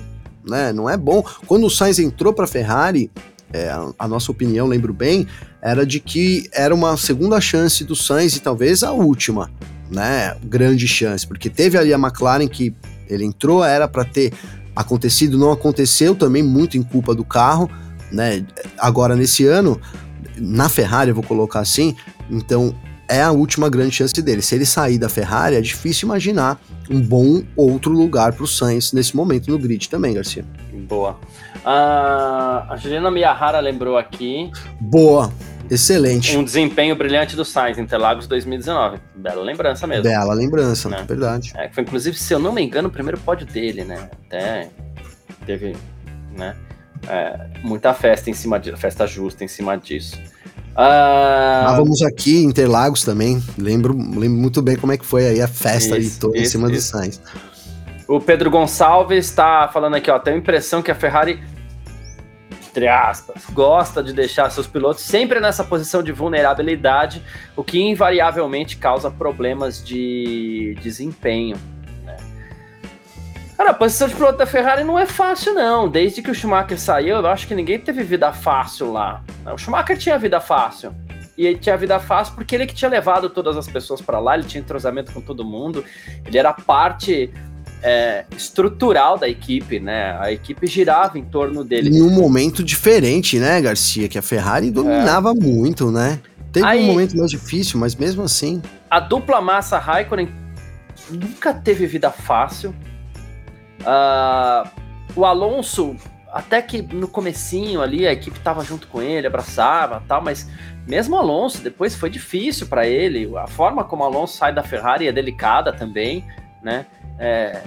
[0.49, 0.73] né?
[0.73, 1.25] Não é bom.
[1.47, 3.11] Quando o Sainz entrou para a Ferrari,
[3.53, 5.27] é, a nossa opinião, lembro bem,
[5.61, 9.51] era de que era uma segunda chance do Sainz e talvez a última,
[9.91, 10.37] né?
[10.45, 12.75] Grande chance, porque teve ali a McLaren que
[13.09, 14.33] ele entrou, era para ter
[14.75, 17.69] acontecido, não aconteceu, também muito em culpa do carro,
[18.11, 18.45] né?
[18.79, 19.81] Agora nesse ano,
[20.37, 21.97] na Ferrari, eu vou colocar assim,
[22.31, 22.75] então
[23.09, 24.41] é a última grande chance dele.
[24.41, 26.61] Se ele sair da Ferrari, é difícil imaginar
[26.91, 30.45] um bom outro lugar para o Sainz nesse momento no grid também, Garcia.
[30.89, 31.19] Boa.
[31.65, 34.51] A Juliana Miyahara lembrou aqui.
[34.81, 35.33] Boa.
[35.71, 36.37] Excelente.
[36.37, 38.99] Um desempenho brilhante do Sainz, Interlagos 2019.
[39.15, 40.03] Bela lembrança mesmo.
[40.03, 41.05] Bela lembrança, né?
[41.07, 41.53] verdade.
[41.57, 44.11] É, foi inclusive, se eu não me engano, o primeiro pódio dele, né?
[44.27, 44.69] Até
[45.47, 45.75] teve,
[46.37, 46.55] né?
[47.09, 50.21] É, muita festa em cima disso, festa justa em cima disso.
[50.75, 53.43] Ah, vamos aqui, Interlagos também.
[53.59, 56.51] Lembro, lembro muito bem como é que foi aí a festa isso, toda isso, em
[56.51, 56.93] cima isso.
[56.93, 57.21] do Sainz.
[58.09, 61.43] O Pedro Gonçalves está falando aqui, ó, tem a impressão que a Ferrari,
[62.69, 67.23] entre aspas, gosta de deixar seus pilotos sempre nessa posição de vulnerabilidade,
[67.55, 71.57] o que invariavelmente causa problemas de desempenho.
[73.63, 75.89] Cara, a posição de piloto da Ferrari não é fácil, não.
[75.89, 79.23] Desde que o Schumacher saiu, eu acho que ninguém teve vida fácil lá.
[79.55, 80.93] O Schumacher tinha vida fácil.
[81.39, 84.35] E ele tinha vida fácil porque ele que tinha levado todas as pessoas para lá,
[84.35, 85.85] ele tinha entrosamento com todo mundo,
[86.27, 87.33] ele era parte
[87.81, 90.19] é, estrutural da equipe, né?
[90.19, 91.97] A equipe girava em torno dele.
[91.97, 94.09] Em um momento diferente, né, Garcia?
[94.09, 95.35] Que a Ferrari dominava é.
[95.35, 96.19] muito, né?
[96.51, 98.61] Teve Aí, um momento mais difícil, mas mesmo assim.
[98.91, 100.29] A dupla massa Raikkonen
[101.09, 102.75] nunca teve vida fácil.
[103.83, 104.69] Uh,
[105.15, 105.97] o Alonso,
[106.33, 110.49] até que no comecinho ali, a equipe tava junto com ele, abraçava tal, mas
[110.87, 113.31] mesmo o Alonso, depois foi difícil para ele.
[113.37, 116.25] A forma como Alonso sai da Ferrari é delicada também,
[116.63, 116.87] né?
[117.19, 117.63] É,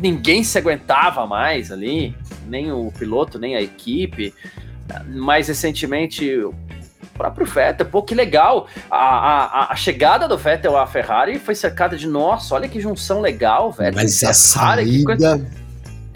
[0.00, 2.14] ninguém se aguentava mais ali,
[2.46, 4.32] nem o piloto, nem a equipe.
[5.08, 6.30] Mais recentemente,
[7.16, 8.66] próprio Vettel, pô, que legal.
[8.90, 13.20] A, a, a chegada do Vettel à Ferrari foi cercada de, nossa, olha que junção
[13.20, 13.94] legal, Vettel.
[13.94, 15.66] Mas a Ferrari, saída...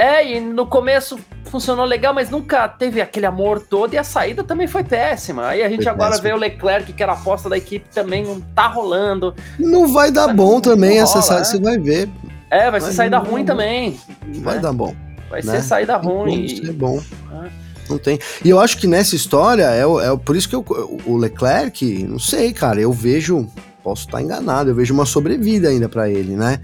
[0.01, 4.43] É, e no começo funcionou legal, mas nunca teve aquele amor todo, e a saída
[4.43, 5.49] também foi péssima.
[5.49, 6.29] Aí a gente foi agora péssimo.
[6.29, 9.35] vê o Leclerc, que era a aposta da equipe, também não tá rolando.
[9.59, 11.45] Não vai dar bom também, essa saída, é.
[11.45, 12.09] você vai ver.
[12.51, 14.01] É, vai ser saída ruim também.
[14.37, 14.63] Vai né?
[14.63, 14.97] dar bom.
[15.29, 15.53] Vai né?
[15.53, 16.47] ser saída ruim.
[16.47, 16.99] Vai ser bom.
[17.45, 17.51] É.
[17.91, 18.19] Não tem.
[18.45, 20.65] E eu acho que nessa história, é, é por isso que eu,
[21.05, 23.49] o Leclerc, não sei, cara, eu vejo,
[23.83, 26.61] posso estar enganado, eu vejo uma sobrevida ainda para ele, né?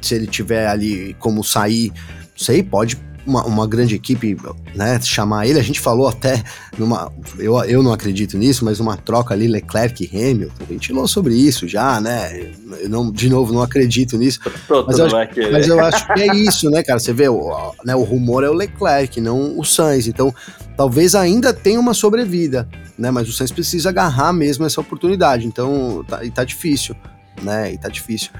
[0.00, 4.36] Se ele tiver ali como sair, não sei, pode uma, uma, grande equipe,
[4.74, 6.42] né, chamar ele, a gente falou até
[6.76, 10.88] numa, eu, eu não acredito nisso, mas uma troca ali Leclerc e Hamilton, a gente
[10.88, 14.40] falou sobre isso já, né, eu não, de novo, não acredito nisso,
[14.86, 17.96] mas eu, acho, mas eu, acho, que é isso, né, cara, você vê, o, né,
[17.96, 20.34] o rumor é o Leclerc, não o Sainz, então
[20.76, 22.68] talvez ainda tenha uma sobrevida,
[22.98, 26.94] né, mas o Sainz precisa agarrar mesmo essa oportunidade, então tá, e tá difícil,
[27.42, 28.30] né, e tá difícil.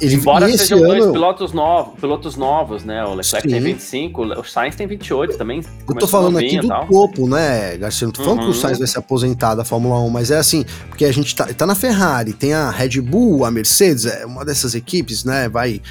[0.00, 0.88] Ele, Embora sejam ano...
[0.88, 3.04] dois pilotos novos, pilotos novos, né?
[3.04, 3.54] O Leclerc Sim.
[3.54, 5.60] tem 25, o Sainz tem 28 também.
[5.88, 8.06] Eu tô falando aqui do topo, né, Garcia?
[8.06, 8.44] Não tô falando uhum.
[8.44, 8.60] que o uhum.
[8.60, 11.66] Sainz vai se aposentar da Fórmula 1, mas é assim, porque a gente tá, tá
[11.66, 15.48] na Ferrari, tem a Red Bull, a Mercedes, é uma dessas equipes, né?
[15.48, 15.82] Vai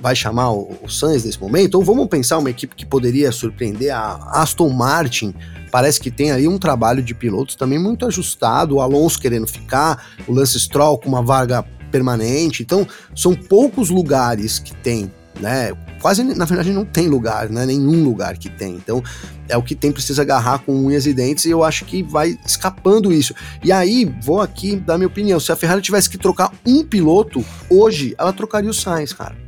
[0.00, 3.94] vai chamar o, o Sainz nesse momento, ou vamos pensar uma equipe que poderia surpreender
[3.94, 5.34] a Aston Martin,
[5.70, 10.06] parece que tem aí um trabalho de pilotos também muito ajustado, o Alonso querendo ficar,
[10.26, 12.62] o Lance Stroll com uma vaga permanente.
[12.62, 15.72] Então, são poucos lugares que tem, né?
[16.00, 17.66] Quase, na verdade, não tem lugar, né?
[17.66, 18.74] Nenhum lugar que tem.
[18.74, 19.02] Então,
[19.48, 22.38] é o que tem, precisa agarrar com unhas e dentes, e eu acho que vai
[22.46, 23.34] escapando isso.
[23.64, 25.40] E aí, vou aqui dar minha opinião.
[25.40, 29.47] Se a Ferrari tivesse que trocar um piloto, hoje, ela trocaria o Sainz, cara.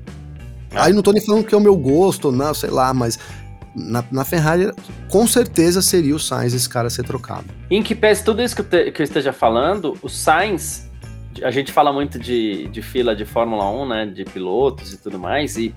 [0.73, 0.85] Ah.
[0.85, 3.19] Aí não tô nem falando que é o meu gosto, não, sei lá, mas
[3.75, 4.73] na, na, Ferrari,
[5.09, 7.47] com certeza seria o Sainz esse cara ser trocado.
[7.71, 10.91] Em que pese tudo isso que eu, te, que eu esteja falando, o Sainz,
[11.43, 15.19] a gente fala muito de, de fila de Fórmula 1, né, de pilotos e tudo
[15.19, 15.75] mais, e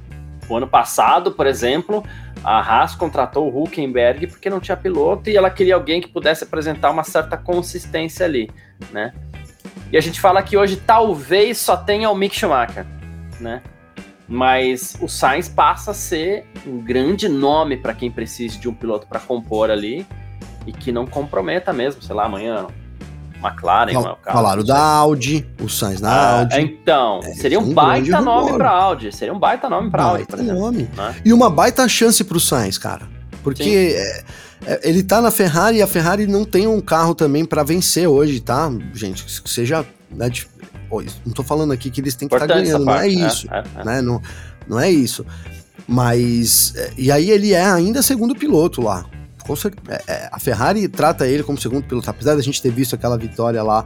[0.49, 2.03] o ano passado, por exemplo,
[2.43, 6.43] a Haas contratou o Huckenberg porque não tinha piloto e ela queria alguém que pudesse
[6.43, 8.49] apresentar uma certa consistência ali,
[8.91, 9.13] né?
[9.91, 12.85] E a gente fala que hoje talvez só tenha o Mick Schumacher,
[13.39, 13.61] né?
[14.27, 19.05] Mas o Sainz passa a ser um grande nome para quem precise de um piloto
[19.05, 20.05] para compor ali
[20.65, 22.67] e que não comprometa mesmo, sei lá, amanhã
[23.43, 26.61] McLaren, Fal carro, Falaram da Audi, o Sainz na ah, Audi.
[26.61, 30.39] Então, é, seria um, baita nome para Audi, seria um baita nome para Audi, por
[30.39, 30.61] exemplo.
[30.61, 30.89] Nome.
[30.95, 31.15] Né?
[31.25, 33.07] E uma baita chance para o Sainz, cara.
[33.43, 34.23] Porque é,
[34.65, 38.07] é, ele tá na Ferrari e a Ferrari não tem um carro também para vencer
[38.07, 38.71] hoje, tá?
[38.93, 40.29] Gente, seja né,
[41.25, 43.63] não tô falando aqui que eles têm que estar tá ganhando, não é isso, é,
[43.75, 44.01] é, né?
[44.01, 44.21] Não,
[44.67, 45.25] não é isso.
[45.87, 49.05] Mas, é, e aí ele é ainda segundo piloto lá.
[49.89, 53.17] É, é, a Ferrari trata ele como segundo piloto, apesar da gente ter visto aquela
[53.17, 53.85] vitória lá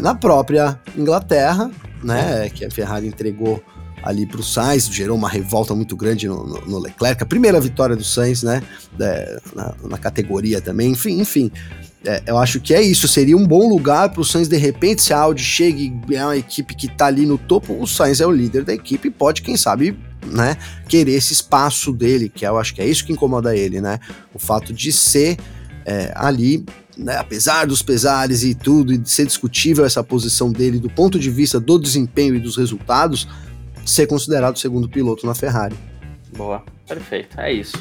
[0.00, 1.70] na própria Inglaterra,
[2.02, 2.48] né?
[2.48, 3.62] Que a Ferrari entregou
[4.04, 7.58] ali para o Sainz, gerou uma revolta muito grande no, no, no, Leclerc, a primeira
[7.58, 8.62] vitória do Sainz, né?
[9.54, 11.50] na, na, categoria também, enfim, enfim.
[12.06, 15.00] É, eu acho que é isso, seria um bom lugar para o Sainz, de repente,
[15.00, 18.20] se a Audi chegue e é uma equipe que está ali no topo, o Sainz
[18.20, 22.46] é o líder da equipe e pode, quem sabe, né, querer esse espaço dele, que
[22.46, 23.98] eu acho que é isso que incomoda ele, né?
[24.34, 25.38] O fato de ser
[25.86, 26.64] é, ali,
[26.96, 31.18] né, apesar dos pesares e tudo, e de ser discutível essa posição dele do ponto
[31.18, 33.26] de vista do desempenho e dos resultados,
[33.84, 35.76] ser considerado segundo piloto na Ferrari.
[36.36, 37.78] Boa, perfeito, é isso.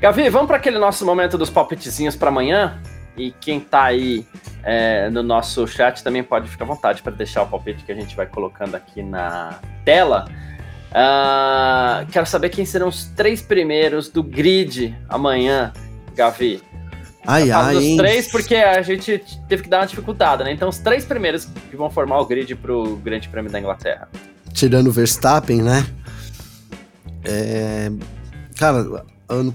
[0.00, 2.80] Gavi, vamos para aquele nosso momento dos palpitezinhos para amanhã?
[3.18, 4.24] E quem tá aí
[4.62, 7.94] é, no nosso chat também pode ficar à vontade para deixar o palpite que a
[7.94, 10.26] gente vai colocando aqui na tela.
[10.90, 15.72] Uh, quero saber quem serão os três primeiros do grid amanhã,
[16.14, 16.62] Gavi.
[17.26, 20.52] Ai, ai, os três, porque a gente teve que dar uma dificuldade, né?
[20.52, 24.08] Então, os três primeiros que vão formar o grid pro Grande Prêmio da Inglaterra.
[24.54, 25.86] Tirando o Verstappen, né?
[27.24, 27.90] É...
[28.56, 29.54] Cara, ano,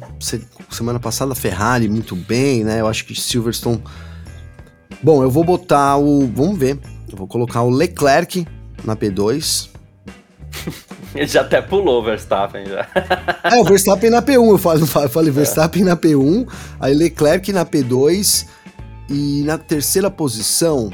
[0.69, 2.81] semana passada Ferrari muito bem, né?
[2.81, 3.81] Eu acho que Silverstone.
[5.01, 6.27] Bom, eu vou botar o.
[6.27, 6.79] Vamos ver.
[7.09, 8.47] Eu vou colocar o Leclerc
[8.83, 9.69] na P2.
[11.15, 12.87] Ele já até pulou o Verstappen já.
[13.43, 15.85] É, o Verstappen na P1, eu falei, eu falei Verstappen é.
[15.85, 16.47] na P1,
[16.79, 18.47] aí Leclerc na P2
[19.09, 20.91] e na terceira posição.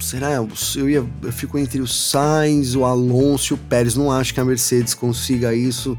[0.00, 0.32] Será?
[0.32, 3.94] Eu, ia, eu fico entre o Sainz, o Alonso e o Pérez.
[3.94, 5.96] Não acho que a Mercedes consiga isso.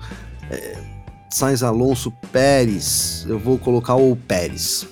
[0.51, 0.77] É,
[1.29, 3.25] Sainz Alonso Pérez.
[3.27, 4.87] Eu vou colocar o Pérez.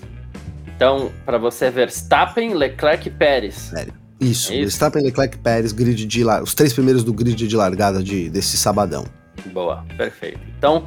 [0.76, 3.70] Então, para você é Verstappen, Leclerc e Pérez.
[3.74, 3.94] Pérez.
[4.20, 8.04] Isso, é isso, Verstappen, Leclerc, Pérez, grid de os três primeiros do grid de largada
[8.04, 9.06] de, desse sabadão.
[9.48, 10.40] Boa, perfeito.
[10.58, 10.86] Então,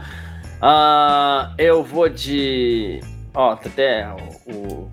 [0.60, 3.00] uh, eu vou de.
[3.34, 4.06] Ó, tá até
[4.46, 4.90] o,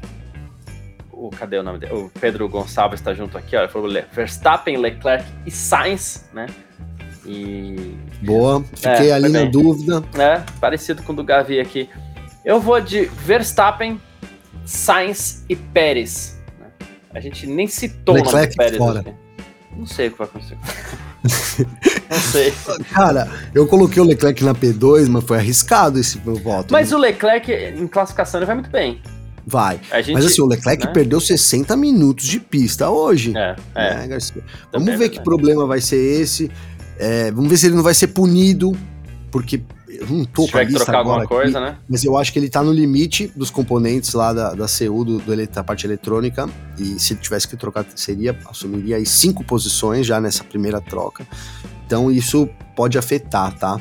[1.12, 1.30] o.
[1.32, 1.94] Cadê o nome dele?
[1.94, 3.60] O Pedro Gonçalves está junto aqui, ó.
[3.60, 6.46] Ele falou Verstappen, Leclerc e Sainz, né?
[7.26, 7.96] E.
[8.22, 10.04] Boa, fiquei é, ali na dúvida.
[10.18, 11.90] É, parecido com o do Gavi aqui.
[12.44, 14.00] Eu vou de Verstappen,
[14.66, 16.40] Sainz e Pérez.
[16.60, 16.68] Né?
[17.14, 19.00] A gente nem citou Leclerc o nome do Pérez fora.
[19.02, 19.14] Aqui.
[19.76, 20.58] Não sei o que vai acontecer.
[22.10, 22.54] Não sei.
[22.92, 26.72] Cara, eu coloquei o Leclerc na P2, mas foi arriscado esse meu voto.
[26.72, 26.98] Mas né?
[26.98, 29.02] o Leclerc, em classificação, ele vai muito bem.
[29.46, 29.80] Vai.
[29.98, 30.92] Gente, mas assim, o Leclerc né?
[30.94, 33.34] perdeu 60 minutos de pista hoje.
[33.36, 34.08] É, é.
[34.08, 34.18] Né,
[34.72, 36.52] Vamos ver que problema vai ser esse.
[37.00, 38.76] É, vamos ver se ele não vai ser punido,
[39.32, 41.78] porque eu não tô com a lista agora coisa, aqui, né?
[41.90, 45.20] mas eu acho que ele tá no limite dos componentes lá da, da CU, do,
[45.20, 46.48] do, da parte eletrônica,
[46.78, 51.26] e se ele tivesse que trocar, seria, assumiria aí cinco posições já nessa primeira troca.
[51.86, 53.80] Então isso pode afetar, tá?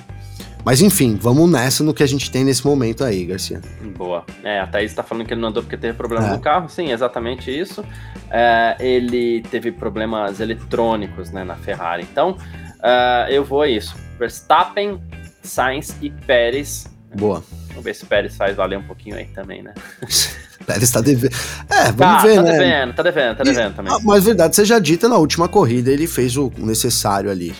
[0.65, 3.61] Mas enfim, vamos nessa no que a gente tem nesse momento aí, Garcia.
[3.97, 4.25] Boa.
[4.43, 6.31] É, a Thaís tá falando que ele não andou porque teve problema é.
[6.33, 6.69] no carro.
[6.69, 7.85] Sim, exatamente isso.
[8.31, 12.07] É, ele teve problemas eletrônicos né, na Ferrari.
[12.11, 12.37] Então,
[12.79, 13.95] Uh, eu vou a isso.
[14.19, 15.01] Verstappen,
[15.43, 16.87] Sainz e Pérez.
[17.15, 17.43] Boa.
[17.69, 19.75] Vamos ver se o Pérez faz valer um pouquinho aí também, né?
[20.67, 21.35] Pérez tá devendo.
[21.71, 22.53] É, vamos tá, ver, tá né?
[22.53, 23.99] Devendo, tá devendo, tá devendo também.
[24.03, 27.55] Mas verdade seja dita, na última corrida ele fez o necessário ali.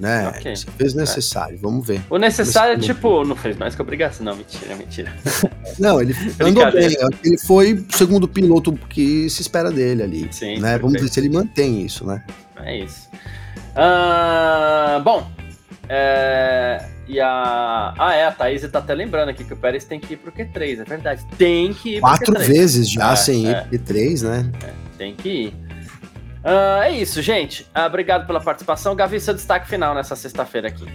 [0.00, 0.28] né?
[0.28, 0.54] Okay.
[0.78, 1.58] Fez necessário, é.
[1.58, 2.00] vamos ver.
[2.08, 4.24] O necessário é tipo, não fez mais que obrigação.
[4.24, 5.12] Não, mentira, mentira.
[5.78, 6.96] não, ele andou bem.
[7.24, 10.28] Ele foi o segundo piloto que se espera dele ali.
[10.30, 10.58] Sim.
[10.58, 10.78] Né?
[10.78, 12.24] Vamos ver se ele mantém isso, né?
[12.62, 13.08] É isso.
[13.76, 15.30] Uh, bom,
[15.88, 17.94] é, e a.
[17.98, 20.32] Ah, é, a Thaís tá até lembrando aqui que o Pérez tem que ir pro
[20.32, 21.26] Q3, é verdade.
[21.36, 22.46] Tem que ir pro Quatro Q3.
[22.46, 23.50] vezes já é, sem é.
[23.50, 24.52] ir pro Q3, né?
[24.64, 25.48] É, tem que ir.
[26.42, 27.62] Uh, é isso, gente.
[27.76, 28.94] Uh, obrigado pela participação.
[28.96, 30.86] Gavi, seu destaque final nessa sexta-feira aqui.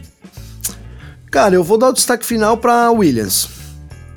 [1.29, 3.60] Cara, eu vou dar o destaque final para Williams.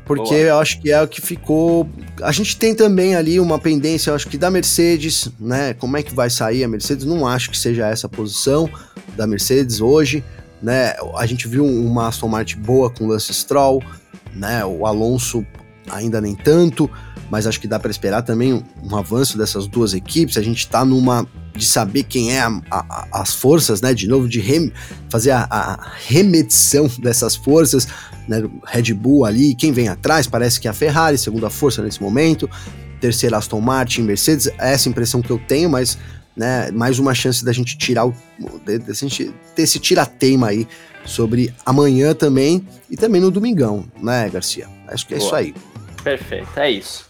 [0.04, 0.40] Porque Boa.
[0.40, 1.88] eu acho que é o que ficou.
[2.22, 5.72] A gente tem também ali uma pendência, eu acho que da Mercedes, né?
[5.74, 7.06] Como é que vai sair a Mercedes?
[7.06, 8.68] Não acho que seja essa a posição
[9.16, 10.22] da Mercedes hoje
[10.64, 10.94] né?
[11.18, 13.84] A gente viu uma Aston Martin boa com o Lance Stroll,
[14.34, 14.64] né?
[14.64, 15.46] O Alonso
[15.90, 16.90] ainda nem tanto,
[17.30, 20.38] mas acho que dá para esperar também um, um, avanço dessas duas equipes.
[20.38, 23.92] A gente está numa de saber quem é a, a, as forças, né?
[23.92, 24.72] De novo, de rem,
[25.10, 27.86] fazer a, a, remedição dessas forças,
[28.28, 28.42] né?
[28.64, 32.48] Red Bull ali, quem vem atrás, parece que é a Ferrari, segunda força nesse momento.
[33.00, 35.98] Terceira Aston Martin, Mercedes, é essa impressão que eu tenho, mas
[36.36, 38.14] né, mais uma chance da gente tirar o.
[38.64, 40.66] De, de, de, ter esse tirateima aí
[41.04, 44.68] sobre amanhã também e também no domingão, né, Garcia?
[44.88, 45.26] Acho que é Boa.
[45.26, 45.54] isso aí.
[46.02, 47.06] Perfeito, é isso.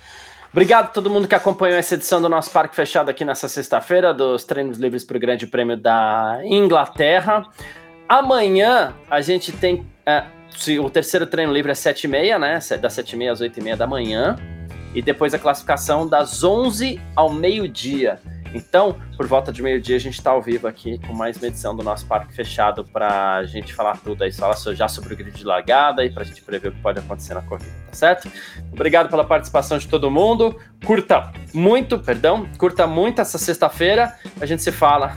[0.52, 4.14] Obrigado a todo mundo que acompanhou essa edição do nosso Parque Fechado aqui nessa sexta-feira,
[4.14, 7.44] dos treinos livres para o Grande Prêmio da Inglaterra.
[8.08, 9.84] Amanhã a gente tem.
[10.06, 10.22] É,
[10.80, 12.54] o terceiro treino livre é 7h30, né?
[12.78, 14.36] Das 7h30 às 8h30 da manhã.
[14.94, 18.20] E depois a classificação das 11 ao meio-dia.
[18.54, 21.74] Então, por volta de meio-dia, a gente está ao vivo aqui com mais uma edição
[21.74, 25.36] do nosso Parque Fechado para a gente falar tudo aí, falar já sobre o grid
[25.36, 28.30] de largada e para a gente prever o que pode acontecer na corrida, tá certo?
[28.72, 30.56] Obrigado pela participação de todo mundo.
[30.86, 34.14] Curta muito, perdão, curta muito essa sexta-feira.
[34.40, 35.16] A gente se fala.